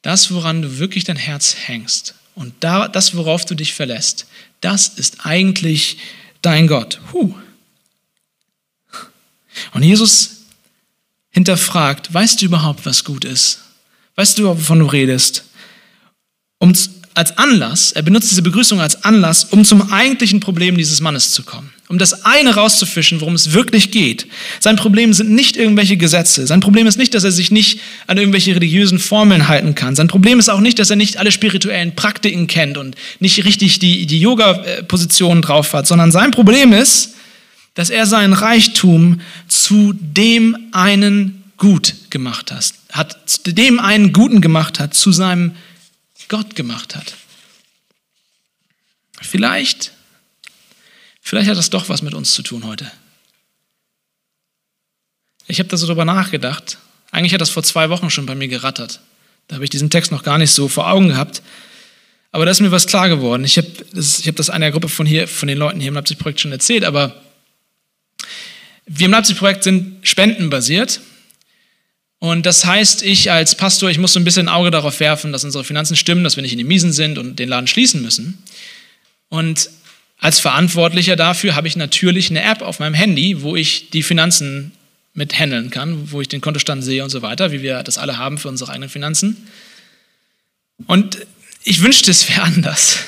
[0.02, 4.26] das, woran du wirklich dein Herz hängst und das, worauf du dich verlässt,
[4.60, 5.96] das ist eigentlich
[6.42, 7.00] dein Gott.
[7.14, 7.34] Huh.
[9.72, 10.42] Und Jesus
[11.30, 13.60] hinterfragt, weißt du überhaupt, was gut ist?
[14.14, 15.44] Weißt du, wovon du redest?
[16.58, 16.74] Um
[17.14, 21.44] als Anlass, er benutzt diese Begrüßung als Anlass, um zum eigentlichen Problem dieses Mannes zu
[21.44, 21.73] kommen.
[21.94, 24.26] Um das eine rauszufischen, worum es wirklich geht.
[24.58, 26.44] Sein Problem sind nicht irgendwelche Gesetze.
[26.44, 27.78] Sein Problem ist nicht, dass er sich nicht
[28.08, 29.94] an irgendwelche religiösen Formeln halten kann.
[29.94, 33.78] Sein Problem ist auch nicht, dass er nicht alle spirituellen Praktiken kennt und nicht richtig
[33.78, 37.14] die, die Yoga-Positionen drauf hat, sondern sein Problem ist,
[37.74, 44.80] dass er seinen Reichtum zu dem einen gut gemacht hat, hat dem einen Guten gemacht
[44.80, 45.52] hat, zu seinem
[46.28, 47.14] Gott gemacht hat.
[49.22, 49.93] Vielleicht,
[51.24, 52.88] vielleicht hat das doch was mit uns zu tun heute.
[55.48, 56.78] Ich habe da so drüber nachgedacht.
[57.10, 59.00] Eigentlich hat das vor zwei Wochen schon bei mir gerattert.
[59.48, 61.42] Da habe ich diesen Text noch gar nicht so vor Augen gehabt.
[62.30, 63.44] Aber da ist mir was klar geworden.
[63.44, 66.40] Ich habe das, hab das einer Gruppe von, hier, von den Leuten hier im Leipzig-Projekt
[66.40, 67.22] schon erzählt, aber
[68.86, 71.00] wir im Leipzig-Projekt sind spendenbasiert.
[72.18, 75.30] Und das heißt, ich als Pastor, ich muss so ein bisschen ein Auge darauf werfen,
[75.30, 78.02] dass unsere Finanzen stimmen, dass wir nicht in den Miesen sind und den Laden schließen
[78.02, 78.42] müssen.
[79.28, 79.70] Und
[80.24, 84.72] als Verantwortlicher dafür habe ich natürlich eine App auf meinem Handy, wo ich die Finanzen
[85.12, 88.16] mit handeln kann, wo ich den Kontostand sehe und so weiter, wie wir das alle
[88.16, 89.46] haben für unsere eigenen Finanzen.
[90.86, 91.18] Und
[91.62, 93.00] ich wünschte, es wäre anders.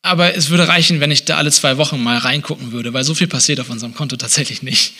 [0.00, 3.14] Aber es würde reichen, wenn ich da alle zwei Wochen mal reingucken würde, weil so
[3.14, 4.94] viel passiert auf unserem Konto tatsächlich nicht.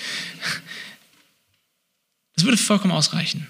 [2.37, 3.46] Das würde vollkommen ausreichen.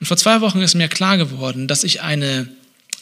[0.00, 2.48] Und vor zwei Wochen ist mir klar geworden, dass ich eine,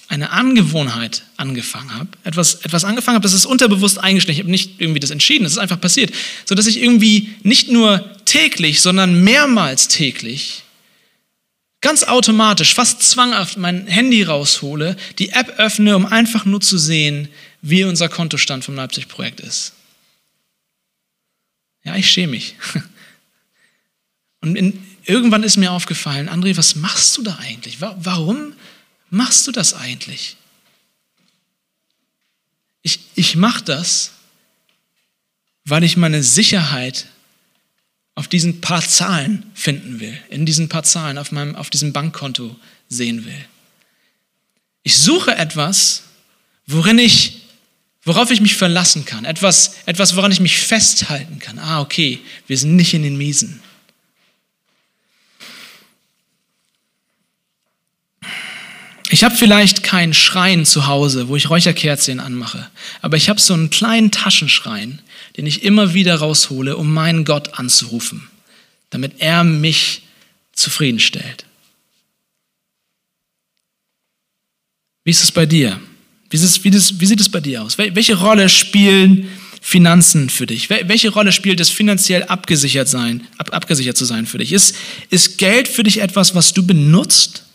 [0.08, 2.08] eine Angewohnheit angefangen habe.
[2.24, 4.38] Etwas, etwas angefangen habe, das ist unterbewusst eingeschlichen.
[4.38, 6.12] Ich habe nicht irgendwie das entschieden, das ist einfach passiert.
[6.44, 10.62] So dass ich irgendwie nicht nur täglich, sondern mehrmals täglich
[11.86, 17.28] ganz automatisch, fast zwanghaft mein Handy raushole, die App öffne, um einfach nur zu sehen,
[17.62, 19.72] wie unser Kontostand vom Leipzig-Projekt ist.
[21.84, 22.56] Ja, ich schäme mich.
[24.40, 27.80] Und in, irgendwann ist mir aufgefallen, André, was machst du da eigentlich?
[27.80, 28.54] Warum
[29.16, 30.36] machst du das eigentlich?
[32.82, 34.12] Ich, ich mache das,
[35.64, 37.06] weil ich meine Sicherheit
[38.14, 42.54] auf diesen paar Zahlen finden will, in diesen paar Zahlen auf, meinem, auf diesem Bankkonto
[42.88, 43.44] sehen will.
[44.84, 46.04] Ich suche etwas,
[46.66, 47.42] worin ich,
[48.04, 51.58] worauf ich mich verlassen kann, etwas, etwas, woran ich mich festhalten kann.
[51.58, 53.60] Ah, okay, wir sind nicht in den Miesen.
[59.16, 62.68] Ich habe vielleicht keinen Schrein zu Hause, wo ich Räucherkerzchen anmache,
[63.00, 64.98] aber ich habe so einen kleinen Taschenschrein,
[65.38, 68.28] den ich immer wieder raushole, um meinen Gott anzurufen,
[68.90, 70.02] damit er mich
[70.52, 71.46] zufriedenstellt.
[75.04, 75.80] Wie ist es bei dir?
[76.28, 77.78] Wie, es, wie, das, wie sieht es bei dir aus?
[77.78, 79.30] Welche Rolle spielen
[79.62, 80.68] Finanzen für dich?
[80.68, 84.52] Welche Rolle spielt es, finanziell abgesichert, sein, ab, abgesichert zu sein für dich?
[84.52, 84.76] Ist,
[85.08, 87.45] ist Geld für dich etwas, was du benutzt?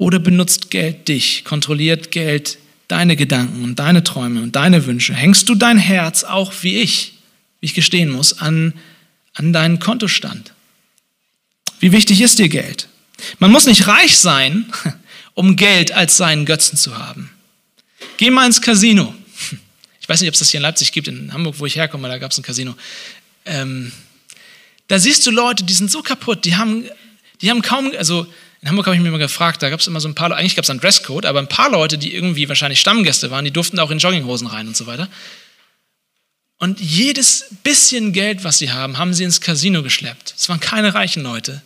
[0.00, 1.44] Oder benutzt Geld dich?
[1.44, 2.56] Kontrolliert Geld
[2.88, 5.12] deine Gedanken und deine Träume und deine Wünsche?
[5.12, 7.18] Hängst du dein Herz auch wie ich,
[7.60, 8.72] wie ich gestehen muss, an,
[9.34, 10.54] an deinen Kontostand?
[11.80, 12.88] Wie wichtig ist dir Geld?
[13.40, 14.72] Man muss nicht reich sein,
[15.34, 17.28] um Geld als seinen Götzen zu haben.
[18.16, 19.14] Geh mal ins Casino.
[20.00, 22.08] Ich weiß nicht, ob es das hier in Leipzig gibt, in Hamburg, wo ich herkomme,
[22.08, 22.74] da gab es ein Casino.
[23.44, 23.92] Ähm,
[24.88, 26.86] da siehst du Leute, die sind so kaputt, die haben,
[27.42, 28.26] die haben kaum, also
[28.62, 30.56] in Hamburg habe ich mich mal gefragt, da gab es immer so ein paar, eigentlich
[30.56, 33.78] gab es einen Dresscode, aber ein paar Leute, die irgendwie wahrscheinlich Stammgäste waren, die durften
[33.78, 35.08] auch in Jogginghosen rein und so weiter.
[36.58, 40.34] Und jedes bisschen Geld, was sie haben, haben sie ins Casino geschleppt.
[40.36, 41.62] Es waren keine reichen Leute.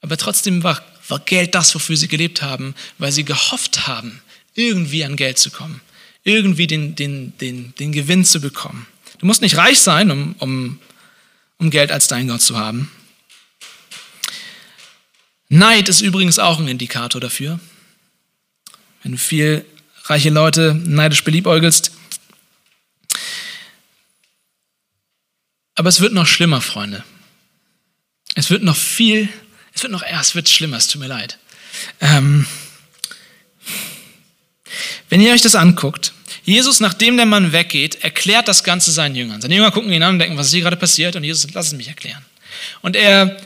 [0.00, 4.22] Aber trotzdem war, war Geld das, wofür sie gelebt haben, weil sie gehofft haben,
[4.54, 5.80] irgendwie an Geld zu kommen,
[6.22, 8.86] irgendwie den, den, den, den Gewinn zu bekommen.
[9.18, 10.78] Du musst nicht reich sein, um, um,
[11.58, 12.92] um Geld als dein Gott zu haben.
[15.52, 17.60] Neid ist übrigens auch ein Indikator dafür.
[19.02, 19.64] Wenn du viel
[20.04, 21.92] reiche Leute neidisch beliebäugelst.
[25.74, 27.04] Aber es wird noch schlimmer, Freunde.
[28.34, 29.28] Es wird noch viel
[29.74, 31.38] es wird noch erst, wird schlimmer, es tut mir leid.
[32.00, 32.46] Ähm,
[35.08, 36.12] wenn ihr euch das anguckt,
[36.44, 39.40] Jesus, nachdem der Mann weggeht, erklärt das Ganze seinen Jüngern.
[39.40, 41.16] Seine Jünger gucken ihn an und denken, was ist hier gerade passiert?
[41.16, 42.24] Und Jesus, lass es mich erklären.
[42.80, 43.36] Und er,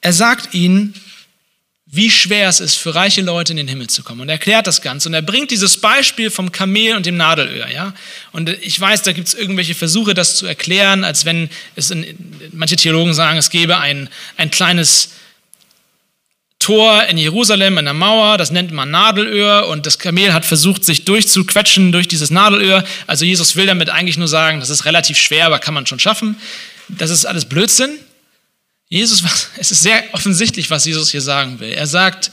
[0.00, 0.94] er sagt ihnen,
[1.94, 4.22] wie schwer es ist, für reiche Leute in den Himmel zu kommen.
[4.22, 5.10] Und er erklärt das Ganze.
[5.10, 7.70] Und er bringt dieses Beispiel vom Kamel und dem Nadelöhr.
[7.70, 7.92] Ja?
[8.32, 12.16] Und ich weiß, da gibt es irgendwelche Versuche, das zu erklären, als wenn es, in,
[12.50, 15.10] manche Theologen sagen, es gäbe ein, ein kleines
[16.58, 20.86] Tor in Jerusalem in der Mauer, das nennt man Nadelöhr und das Kamel hat versucht,
[20.86, 22.84] sich durchzuquetschen durch dieses Nadelöhr.
[23.06, 25.98] Also Jesus will damit eigentlich nur sagen, das ist relativ schwer, aber kann man schon
[25.98, 26.36] schaffen.
[26.88, 27.98] Das ist alles Blödsinn.
[28.92, 29.24] Jesus,
[29.56, 31.72] es ist sehr offensichtlich, was Jesus hier sagen will.
[31.72, 32.30] Er sagt,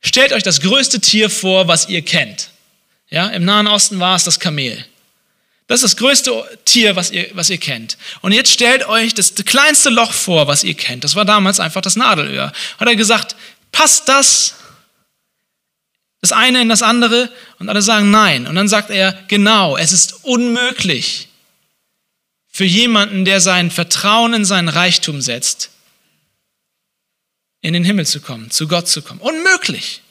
[0.00, 2.50] stellt euch das größte Tier vor, was ihr kennt.
[3.08, 4.84] Ja, Im Nahen Osten war es das Kamel.
[5.68, 7.98] Das ist das größte Tier, was ihr, was ihr kennt.
[8.20, 11.04] Und jetzt stellt euch das, das kleinste Loch vor, was ihr kennt.
[11.04, 12.52] Das war damals einfach das Nadelöhr.
[12.78, 13.36] Hat er gesagt,
[13.70, 14.54] passt das,
[16.20, 17.30] das eine in das andere?
[17.60, 18.48] Und alle sagen nein.
[18.48, 21.27] Und dann sagt er, genau, es ist unmöglich
[22.58, 25.70] für jemanden, der sein Vertrauen in seinen Reichtum setzt,
[27.60, 29.20] in den Himmel zu kommen, zu Gott zu kommen.
[29.20, 30.02] Unmöglich.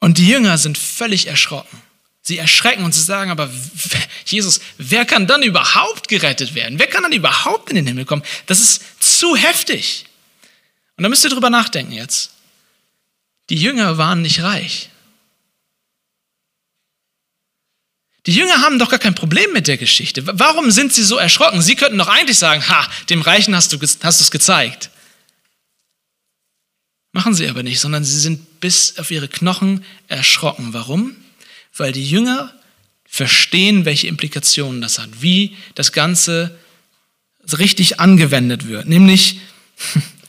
[0.00, 1.82] Und die Jünger sind völlig erschrocken.
[2.22, 3.50] Sie erschrecken und sie sagen aber,
[4.24, 6.78] Jesus, wer kann dann überhaupt gerettet werden?
[6.78, 8.22] Wer kann dann überhaupt in den Himmel kommen?
[8.46, 10.06] Das ist zu heftig.
[10.96, 12.30] Und da müsst ihr drüber nachdenken jetzt.
[13.50, 14.88] Die Jünger waren nicht reich.
[18.26, 20.26] Die Jünger haben doch gar kein Problem mit der Geschichte.
[20.26, 21.60] Warum sind sie so erschrocken?
[21.60, 24.90] Sie könnten doch eigentlich sagen, ha, dem Reichen hast du es gezeigt.
[27.12, 30.72] Machen sie aber nicht, sondern sie sind bis auf ihre Knochen erschrocken.
[30.72, 31.14] Warum?
[31.76, 32.52] Weil die Jünger
[33.04, 36.58] verstehen, welche Implikationen das hat, wie das Ganze
[37.58, 38.88] richtig angewendet wird.
[38.88, 39.38] Nämlich,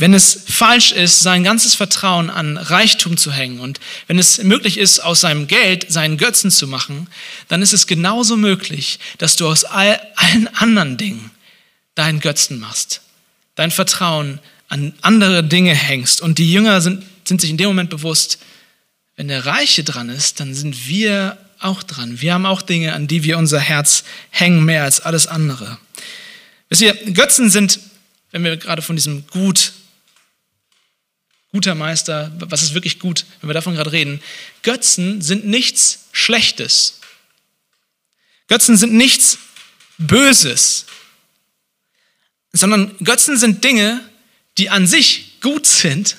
[0.00, 4.78] wenn es falsch ist, sein ganzes Vertrauen an Reichtum zu hängen und wenn es möglich
[4.78, 7.06] ist, aus seinem Geld seinen Götzen zu machen,
[7.48, 11.30] dann ist es genauso möglich, dass du aus all, allen anderen Dingen
[11.96, 13.02] deinen Götzen machst.
[13.56, 16.22] Dein Vertrauen an andere Dinge hängst.
[16.22, 18.38] Und die Jünger sind, sind sich in dem Moment bewusst,
[19.16, 22.22] wenn der Reiche dran ist, dann sind wir auch dran.
[22.22, 25.76] Wir haben auch Dinge, an die wir unser Herz hängen, mehr als alles andere.
[26.70, 27.80] Wisst ihr, Götzen sind,
[28.30, 29.74] wenn wir gerade von diesem Gut,
[31.52, 34.20] guter Meister, was ist wirklich gut, wenn wir davon gerade reden,
[34.62, 37.00] Götzen sind nichts Schlechtes.
[38.48, 39.38] Götzen sind nichts
[39.98, 40.86] Böses,
[42.52, 44.00] sondern Götzen sind Dinge,
[44.58, 46.16] die an sich gut sind,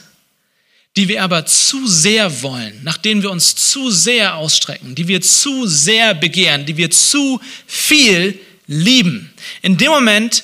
[0.97, 5.21] die wir aber zu sehr wollen, nach denen wir uns zu sehr ausstrecken, die wir
[5.21, 9.33] zu sehr begehren, die wir zu viel lieben.
[9.61, 10.43] In dem Moment,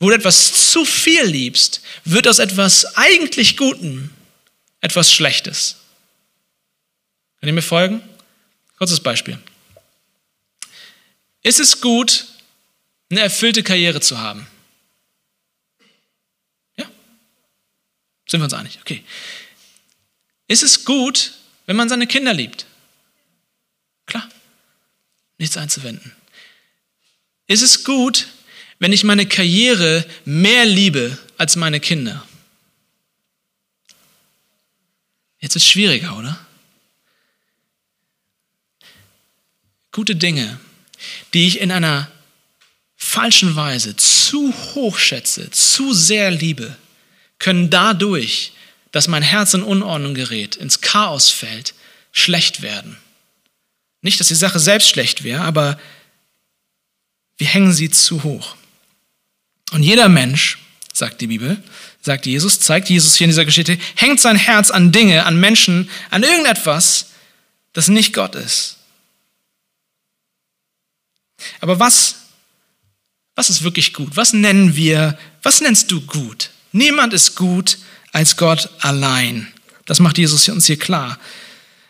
[0.00, 4.10] wo du etwas zu viel liebst, wird aus etwas eigentlich Guten
[4.80, 5.76] etwas Schlechtes.
[7.38, 8.02] Könnt ihr mir folgen?
[8.78, 9.38] Kurzes Beispiel.
[11.42, 12.26] Ist es gut,
[13.10, 14.46] eine erfüllte Karriere zu haben?
[18.30, 18.78] Sind wir uns einig?
[18.80, 19.02] Okay.
[20.46, 21.32] Ist es gut,
[21.66, 22.64] wenn man seine Kinder liebt?
[24.06, 24.28] Klar.
[25.36, 26.14] Nichts einzuwenden.
[27.48, 28.28] Ist es gut,
[28.80, 32.26] wenn ich meine Karriere mehr liebe als meine Kinder?
[35.38, 36.38] Jetzt ist es schwieriger, oder?
[39.92, 40.58] Gute Dinge,
[41.34, 42.10] die ich in einer
[42.96, 46.76] falschen Weise zu hoch schätze, zu sehr liebe,
[47.38, 48.52] können dadurch,
[48.92, 51.74] dass mein Herz in Unordnung gerät, ins Chaos fällt,
[52.12, 52.98] schlecht werden.
[54.02, 55.78] Nicht, dass die Sache selbst schlecht wäre, aber
[57.36, 58.56] wir hängen sie zu hoch.
[59.70, 60.58] Und jeder Mensch,
[60.92, 61.62] sagt die Bibel,
[62.02, 65.88] sagt Jesus, zeigt Jesus hier in dieser Geschichte, hängt sein Herz an Dinge, an Menschen,
[66.10, 67.10] an irgendetwas,
[67.72, 68.78] das nicht Gott ist.
[71.60, 72.16] Aber was,
[73.34, 74.16] was ist wirklich gut?
[74.16, 76.50] Was nennen wir, was nennst du gut?
[76.72, 77.78] Niemand ist gut
[78.12, 79.52] als Gott allein.
[79.86, 81.18] Das macht Jesus uns hier klar.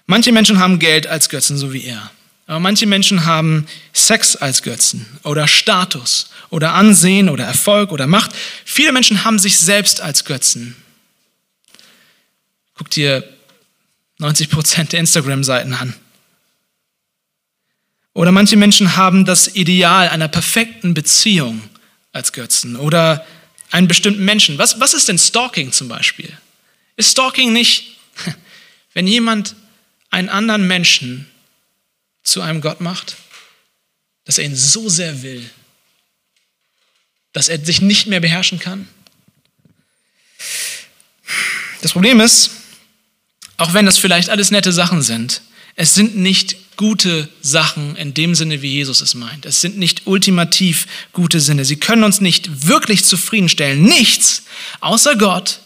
[0.07, 2.11] Manche Menschen haben Geld als Götzen, so wie er.
[2.51, 8.33] Aber manche Menschen haben Sex als Götzen oder Status oder Ansehen oder Erfolg oder Macht.
[8.65, 10.75] Viele Menschen haben sich selbst als Götzen.
[12.75, 13.23] Guck dir
[14.19, 15.95] 90 Prozent der Instagram-Seiten an.
[18.15, 21.63] Oder manche Menschen haben das Ideal einer perfekten Beziehung
[22.11, 23.25] als Götzen oder
[23.71, 24.59] einen bestimmten Menschen.
[24.59, 26.37] Was, was ist denn Stalking zum Beispiel?
[26.97, 27.97] Ist Stalking nicht,
[28.93, 29.55] wenn jemand
[30.11, 31.31] einen anderen Menschen
[32.23, 33.17] zu einem Gott macht,
[34.25, 35.49] dass er ihn so sehr will,
[37.33, 38.89] dass er sich nicht mehr beherrschen kann?
[41.83, 42.51] Das Problem ist,
[43.57, 45.43] auch wenn das vielleicht alles nette Sachen sind,
[45.77, 49.45] es sind nicht gute Sachen in dem Sinne, wie Jesus es meint.
[49.47, 51.65] Es sind nicht ultimativ gute Sinne.
[51.65, 53.83] Sie können uns nicht wirklich zufriedenstellen.
[53.83, 54.45] Nichts
[54.81, 55.61] außer Gott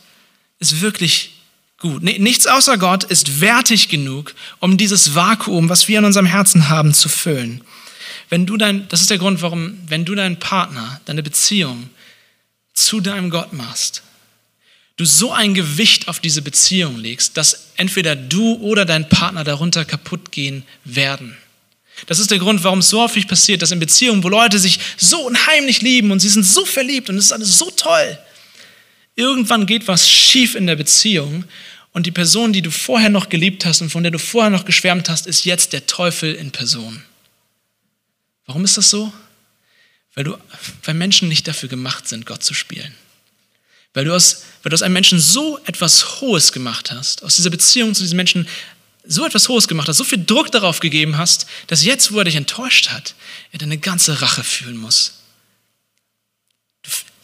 [0.58, 1.33] ist wirklich
[1.78, 2.02] gut.
[2.02, 6.94] Nichts außer Gott ist wertig genug, um dieses Vakuum, was wir in unserem Herzen haben,
[6.94, 7.62] zu füllen.
[8.30, 11.90] Wenn du dein, das ist der Grund, warum, wenn du deinen Partner, deine Beziehung
[12.72, 14.02] zu deinem Gott machst,
[14.96, 19.84] du so ein Gewicht auf diese Beziehung legst, dass entweder du oder dein Partner darunter
[19.84, 21.36] kaputt gehen werden.
[22.06, 24.80] Das ist der Grund, warum es so häufig passiert, dass in Beziehungen, wo Leute sich
[24.96, 28.18] so unheimlich lieben und sie sind so verliebt und es ist alles so toll,
[29.16, 31.44] irgendwann geht was schief in der Beziehung
[31.92, 34.64] und die Person, die du vorher noch geliebt hast und von der du vorher noch
[34.64, 37.02] geschwärmt hast, ist jetzt der Teufel in Person.
[38.46, 39.12] Warum ist das so?
[40.14, 40.36] Weil, du,
[40.84, 42.94] weil Menschen nicht dafür gemacht sind, Gott zu spielen.
[43.94, 47.50] Weil du, aus, weil du aus einem Menschen so etwas Hohes gemacht hast, aus dieser
[47.50, 48.48] Beziehung zu diesem Menschen
[49.06, 52.24] so etwas Hohes gemacht hast, so viel Druck darauf gegeben hast, dass jetzt, wo er
[52.24, 53.14] dich enttäuscht hat,
[53.52, 55.23] er deine ganze Rache fühlen muss.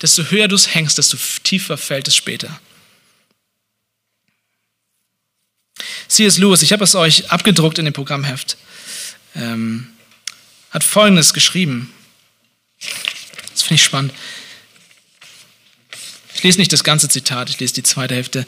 [0.03, 2.61] Desto höher du es hängst, desto tiefer fällt es später.
[6.09, 6.39] C.S.
[6.39, 8.57] Lewis, ich habe es euch abgedruckt in dem Programmheft,
[9.37, 9.89] ähm,
[10.71, 11.93] hat Folgendes geschrieben.
[13.53, 14.13] Das finde ich spannend.
[16.35, 18.47] Ich lese nicht das ganze Zitat, ich lese die zweite Hälfte.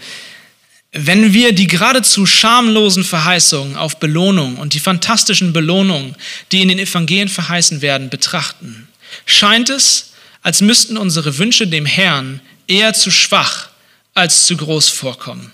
[0.93, 6.17] Wenn wir die geradezu schamlosen Verheißungen auf Belohnung und die fantastischen Belohnungen,
[6.51, 8.89] die in den Evangelien verheißen werden, betrachten,
[9.25, 10.12] scheint es,
[10.43, 13.71] als müssten unsere Wünsche dem Herrn eher zu schwach
[14.15, 15.53] als zu groß vorkommen.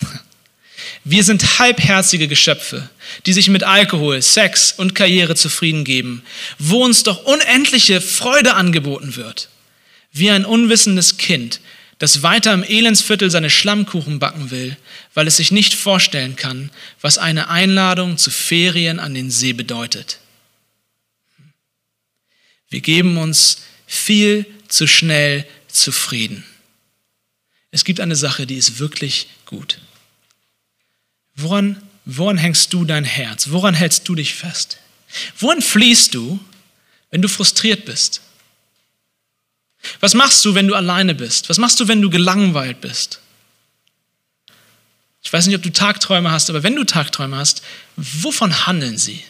[1.04, 2.88] Wir sind halbherzige Geschöpfe,
[3.26, 6.22] die sich mit Alkohol, Sex und Karriere zufrieden geben,
[6.58, 9.48] wo uns doch unendliche Freude angeboten wird.
[10.12, 11.60] Wie ein unwissendes Kind,
[11.98, 14.76] das weiter im Elendsviertel seine Schlammkuchen backen will,
[15.14, 16.70] weil es sich nicht vorstellen kann,
[17.00, 20.18] was eine Einladung zu Ferien an den See bedeutet.
[22.70, 26.44] Wir geben uns viel zu schnell zufrieden.
[27.72, 29.80] Es gibt eine Sache, die ist wirklich gut.
[31.34, 33.50] Woran, woran hängst du dein Herz?
[33.50, 34.78] Woran hältst du dich fest?
[35.40, 36.38] Woran fließt du,
[37.10, 38.20] wenn du frustriert bist?
[39.98, 41.48] Was machst du, wenn du alleine bist?
[41.48, 43.18] Was machst du, wenn du gelangweilt bist?
[45.20, 47.62] Ich weiß nicht, ob du Tagträume hast, aber wenn du Tagträume hast,
[47.96, 49.24] wovon handeln sie?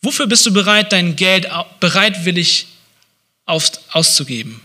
[0.00, 1.48] Wofür bist du bereit, dein Geld
[1.80, 2.66] bereitwillig
[3.48, 4.60] auszugeben?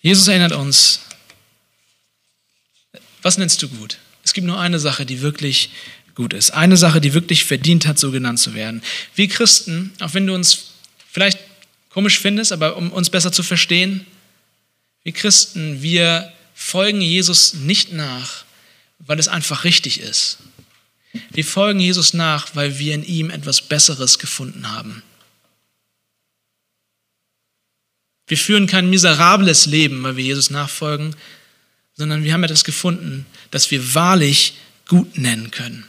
[0.00, 1.00] Jesus erinnert uns,
[3.22, 3.98] was nennst du gut?
[4.22, 5.70] Es gibt nur eine Sache, die wirklich
[6.14, 6.50] gut ist.
[6.50, 8.82] Eine Sache, die wirklich verdient hat, so genannt zu werden.
[9.14, 10.66] Wir Christen, auch wenn du uns
[11.10, 11.38] vielleicht
[11.90, 14.06] komisch findest, aber um uns besser zu verstehen,
[15.02, 18.44] wir Christen, wir folgen Jesus nicht nach,
[18.98, 20.38] weil es einfach richtig ist.
[21.30, 25.02] Wir folgen Jesus nach, weil wir in ihm etwas Besseres gefunden haben.
[28.26, 31.16] Wir führen kein miserables Leben, weil wir Jesus nachfolgen,
[31.96, 34.54] sondern wir haben etwas gefunden, das wir wahrlich
[34.86, 35.84] gut nennen können.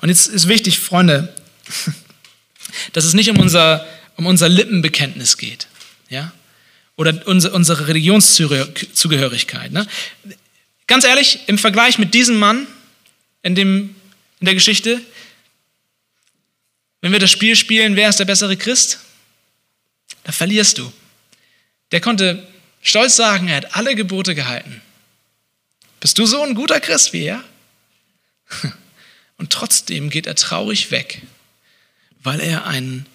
[0.00, 1.34] Und jetzt ist wichtig, Freunde,
[2.92, 5.68] dass es nicht um unser, um unser Lippenbekenntnis geht.
[6.08, 6.32] Ja?
[6.96, 9.70] Oder unsere, unsere Religionszugehörigkeit.
[9.72, 9.86] Ne?
[10.86, 12.66] Ganz ehrlich, im Vergleich mit diesem Mann
[13.42, 13.94] in, dem,
[14.40, 15.00] in der Geschichte,
[17.00, 19.00] wenn wir das Spiel spielen, wer ist der bessere Christ?
[20.24, 20.92] Da verlierst du.
[21.92, 22.46] Der konnte
[22.82, 24.82] stolz sagen, er hat alle Gebote gehalten.
[26.00, 27.44] Bist du so ein guter Christ wie er?
[29.36, 31.22] Und trotzdem geht er traurig weg,
[32.22, 33.06] weil er einen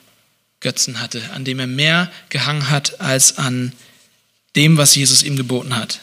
[0.61, 3.73] Götzen hatte, an dem er mehr gehangen hat als an
[4.55, 5.99] dem, was Jesus ihm geboten hat.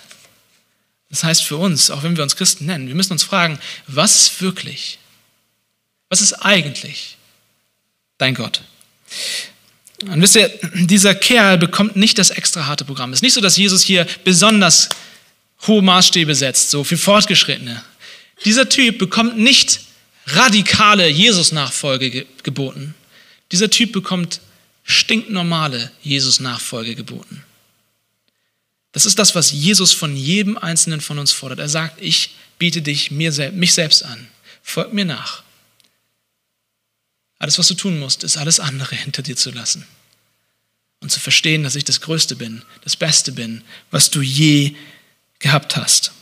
[1.10, 3.58] Das heißt für uns, auch wenn wir uns Christen nennen, wir müssen uns fragen,
[3.88, 4.98] was ist wirklich?
[6.08, 7.16] Was ist eigentlich
[8.18, 8.62] dein Gott?
[10.02, 13.12] Und wisst ihr, dieser Kerl bekommt nicht das extra harte Programm.
[13.12, 14.88] Es ist nicht so, dass Jesus hier besonders
[15.66, 17.82] hohe Maßstäbe setzt, so für Fortgeschrittene.
[18.44, 19.80] Dieser Typ bekommt nicht
[20.26, 22.94] radikale Jesus-Nachfolge geboten.
[23.52, 24.40] Dieser Typ bekommt
[24.84, 27.42] stinknormale Jesus-Nachfolge geboten.
[28.92, 31.60] Das ist das, was Jesus von jedem Einzelnen von uns fordert.
[31.60, 34.28] Er sagt, ich biete dich mir, mich selbst an.
[34.62, 35.42] Folg mir nach.
[37.38, 39.86] Alles, was du tun musst, ist alles andere hinter dir zu lassen.
[41.00, 44.76] Und zu verstehen, dass ich das Größte bin, das Beste bin, was du je
[45.38, 46.12] gehabt hast.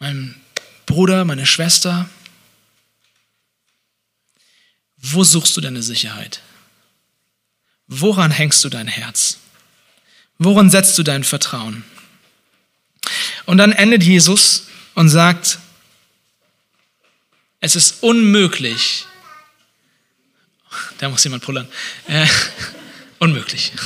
[0.00, 0.40] Mein
[0.86, 2.08] Bruder, meine Schwester,
[4.96, 6.40] wo suchst du deine Sicherheit?
[7.86, 9.38] Woran hängst du dein Herz?
[10.42, 11.84] Woran setzt du dein Vertrauen?
[13.44, 15.58] Und dann endet Jesus und sagt,
[17.60, 19.04] es ist unmöglich,
[20.96, 21.68] da muss jemand pullern,
[22.08, 22.26] äh,
[23.20, 23.72] unmöglich.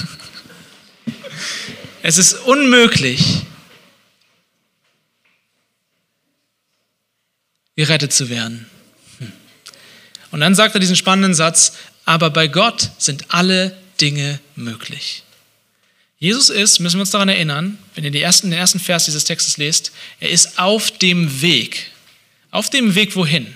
[2.07, 3.47] Es ist unmöglich,
[7.77, 8.69] gerettet zu werden.
[9.19, 9.33] Hm.
[10.33, 11.73] Und dann sagt er diesen spannenden Satz,
[12.05, 15.24] aber bei Gott sind alle Dinge möglich.
[16.25, 19.25] Jesus ist, müssen wir uns daran erinnern, wenn ihr die ersten, den ersten Vers dieses
[19.25, 21.91] Textes lest, er ist auf dem Weg.
[22.51, 23.55] Auf dem Weg wohin?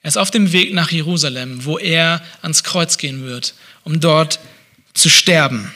[0.00, 3.52] Er ist auf dem Weg nach Jerusalem, wo er ans Kreuz gehen wird,
[3.84, 4.40] um dort
[4.94, 5.74] zu sterben.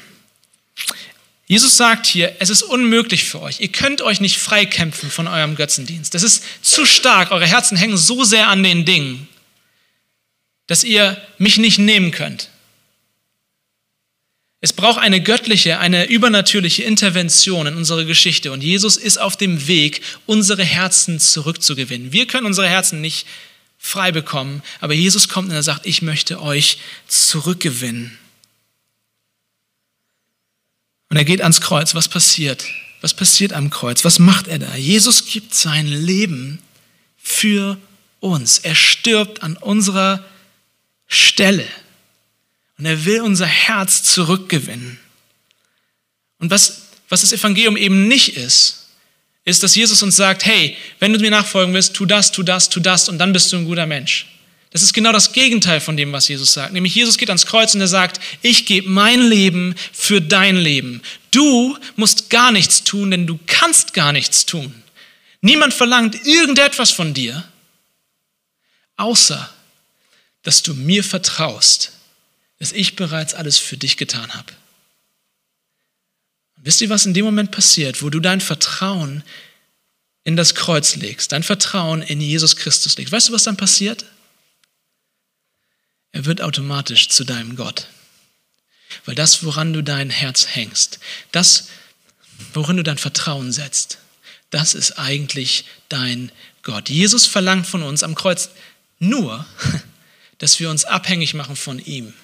[1.45, 3.61] Jesus sagt hier, es ist unmöglich für euch.
[3.61, 6.15] Ihr könnt euch nicht freikämpfen von eurem Götzendienst.
[6.15, 7.33] Das ist zu stark.
[7.33, 9.29] Eure Herzen hängen so sehr an den Dingen,
[10.69, 12.49] dass ihr mich nicht nehmen könnt.
[14.65, 19.67] Es braucht eine göttliche, eine übernatürliche Intervention in unsere Geschichte und Jesus ist auf dem
[19.67, 22.13] Weg, unsere Herzen zurückzugewinnen.
[22.13, 23.27] Wir können unsere Herzen nicht
[23.77, 28.19] frei bekommen, aber Jesus kommt und er sagt, ich möchte euch zurückgewinnen.
[31.11, 31.95] Und er geht ans Kreuz.
[31.95, 32.65] Was passiert?
[33.03, 34.03] Was passiert am Kreuz?
[34.03, 34.75] Was macht er da?
[34.77, 36.59] Jesus gibt sein Leben
[37.19, 37.77] für
[38.21, 38.61] uns.
[38.61, 40.25] Er stirbt an unserer
[41.07, 41.69] Stelle.
[42.79, 44.99] Und er will unser Herz zurückgewinnen.
[46.39, 48.89] Und was, was das Evangelium eben nicht ist,
[49.45, 52.69] ist, dass Jesus uns sagt, hey, wenn du mir nachfolgen willst, tu das, tu das,
[52.69, 54.27] tu das und dann bist du ein guter Mensch.
[54.71, 56.73] Das ist genau das Gegenteil von dem, was Jesus sagt.
[56.73, 61.01] Nämlich Jesus geht ans Kreuz und er sagt, ich gebe mein Leben für dein Leben.
[61.31, 64.83] Du musst gar nichts tun, denn du kannst gar nichts tun.
[65.43, 67.45] Niemand verlangt irgendetwas von dir,
[68.97, 69.49] außer
[70.43, 71.93] dass du mir vertraust,
[72.59, 74.53] dass ich bereits alles für dich getan habe.
[76.57, 79.23] wisst ihr, was in dem Moment passiert, wo du dein Vertrauen
[80.25, 83.13] in das Kreuz legst, dein Vertrauen in Jesus Christus legst?
[83.13, 84.07] Weißt du, was dann passiert?
[86.13, 87.89] Er wird automatisch zu deinem Gott.
[89.05, 91.01] Weil das, woran du dein Herz hängst,
[91.33, 91.69] das,
[92.53, 93.99] worin du dein Vertrauen setzt,
[94.51, 96.31] das ist eigentlich dein
[96.63, 96.89] Gott.
[96.89, 98.51] Jesus verlangt von uns am Kreuz
[99.01, 99.45] nur,
[100.39, 102.15] dass wir uns abhängig machen von ihm.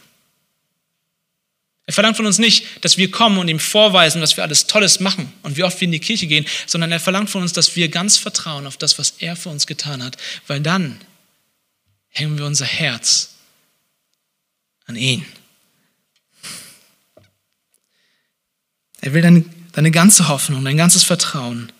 [1.90, 5.00] Er verlangt von uns nicht, dass wir kommen und ihm vorweisen, was wir alles Tolles
[5.00, 7.74] machen und wie oft wir in die Kirche gehen, sondern er verlangt von uns, dass
[7.74, 10.16] wir ganz vertrauen auf das, was er für uns getan hat,
[10.46, 11.00] weil dann
[12.10, 13.30] hängen wir unser Herz
[14.86, 15.26] an ihn.
[19.00, 21.72] Er will deine, deine ganze Hoffnung, dein ganzes Vertrauen.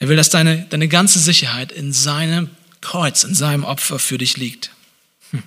[0.00, 4.36] Er will, dass deine, deine ganze Sicherheit in seinem Kreuz, in seinem Opfer für dich
[4.36, 4.72] liegt.
[5.30, 5.44] Hm.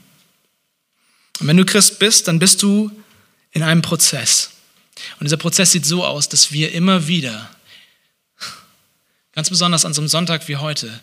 [1.42, 2.90] Und wenn du Christ bist, dann bist du
[3.54, 4.52] in einem Prozess.
[5.20, 7.50] Und dieser Prozess sieht so aus, dass wir immer wieder,
[9.34, 11.02] ganz besonders an so einem Sonntag wie heute,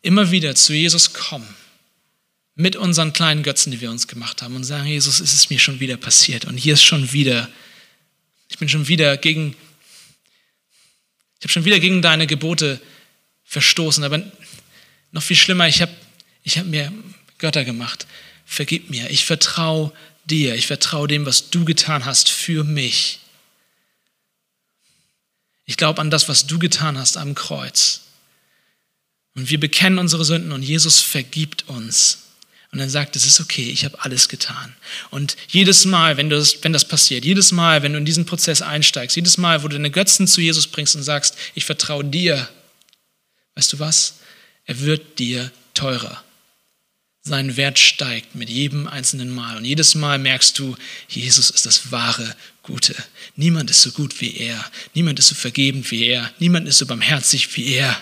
[0.00, 1.54] immer wieder zu Jesus kommen
[2.54, 5.58] mit unseren kleinen Götzen, die wir uns gemacht haben und sagen, Jesus, ist es mir
[5.58, 7.48] schon wieder passiert und hier ist schon wieder,
[8.48, 9.54] ich bin schon wieder gegen,
[11.38, 12.80] ich habe schon wieder gegen deine Gebote
[13.44, 14.22] verstoßen, aber
[15.12, 15.92] Noch viel schlimmer, ich habe
[16.42, 16.92] ich hab mir
[17.38, 18.06] Götter gemacht.
[18.46, 19.10] Vergib mir.
[19.10, 19.92] Ich vertraue
[20.24, 20.54] dir.
[20.54, 23.20] Ich vertraue dem, was du getan hast für mich.
[25.64, 28.02] Ich glaube an das, was du getan hast am Kreuz.
[29.34, 32.18] Und wir bekennen unsere Sünden und Jesus vergibt uns.
[32.72, 34.74] Und dann sagt, es ist okay, ich habe alles getan.
[35.10, 38.62] Und jedes Mal, wenn, das, wenn das passiert, jedes Mal, wenn du in diesen Prozess
[38.62, 42.48] einsteigst, jedes Mal, wo du deine Götzen zu Jesus bringst und sagst, ich vertraue dir,
[43.56, 44.20] weißt du was?
[44.64, 46.24] Er wird dir teurer.
[47.24, 49.56] Sein Wert steigt mit jedem einzelnen Mal.
[49.56, 50.76] Und jedes Mal merkst du,
[51.08, 52.96] Jesus ist das wahre Gute.
[53.36, 54.64] Niemand ist so gut wie er.
[54.92, 56.32] Niemand ist so vergebend wie er.
[56.40, 57.96] Niemand ist so barmherzig wie er.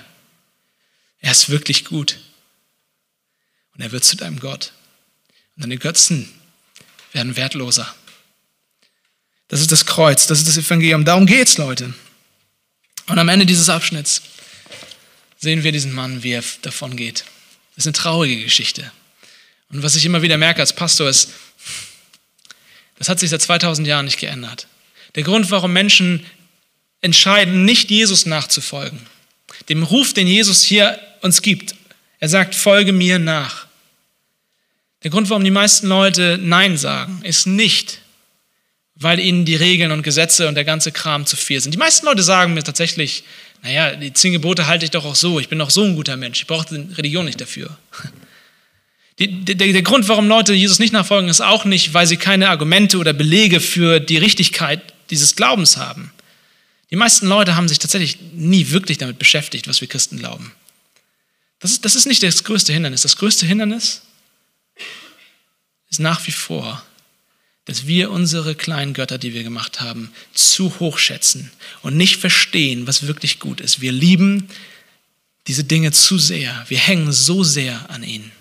[1.20, 2.18] Er ist wirklich gut.
[3.74, 4.72] Und er wird zu deinem Gott.
[5.56, 6.32] Und deine Götzen
[7.12, 7.94] werden wertloser.
[9.48, 11.04] Das ist das Kreuz, das ist das Evangelium.
[11.04, 11.92] Darum geht's, Leute.
[13.06, 14.22] Und am Ende dieses Abschnitts
[15.38, 17.24] sehen wir diesen Mann, wie er davon geht.
[17.74, 18.90] Das ist eine traurige Geschichte.
[19.70, 21.30] Und was ich immer wieder merke als Pastor ist,
[22.98, 24.66] das hat sich seit 2000 Jahren nicht geändert.
[25.14, 26.24] Der Grund, warum Menschen
[27.00, 29.00] entscheiden, nicht Jesus nachzufolgen,
[29.68, 31.74] dem Ruf, den Jesus hier uns gibt,
[32.18, 33.66] er sagt, folge mir nach.
[35.02, 38.02] Der Grund, warum die meisten Leute Nein sagen, ist nicht,
[38.96, 41.72] weil ihnen die Regeln und Gesetze und der ganze Kram zu viel sind.
[41.72, 43.24] Die meisten Leute sagen mir tatsächlich,
[43.62, 46.18] naja, die zehn Gebote halte ich doch auch so, ich bin doch so ein guter
[46.18, 47.78] Mensch, ich brauche die Religion nicht dafür.
[49.20, 52.48] Die, der, der Grund, warum Leute Jesus nicht nachfolgen, ist auch nicht, weil sie keine
[52.48, 56.10] Argumente oder Belege für die Richtigkeit dieses Glaubens haben.
[56.90, 60.52] Die meisten Leute haben sich tatsächlich nie wirklich damit beschäftigt, was wir Christen glauben.
[61.58, 63.02] Das ist, das ist nicht das größte Hindernis.
[63.02, 64.02] Das größte Hindernis
[65.90, 66.82] ist nach wie vor,
[67.66, 71.52] dass wir unsere kleinen Götter, die wir gemacht haben, zu hoch schätzen
[71.82, 73.82] und nicht verstehen, was wirklich gut ist.
[73.82, 74.48] Wir lieben
[75.46, 76.64] diese Dinge zu sehr.
[76.68, 78.32] Wir hängen so sehr an ihnen.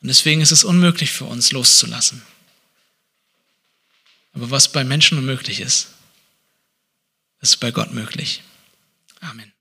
[0.00, 2.22] Und deswegen ist es unmöglich für uns loszulassen.
[4.32, 5.88] Aber was bei Menschen unmöglich ist,
[7.40, 8.42] ist bei Gott möglich.
[9.20, 9.52] Amen.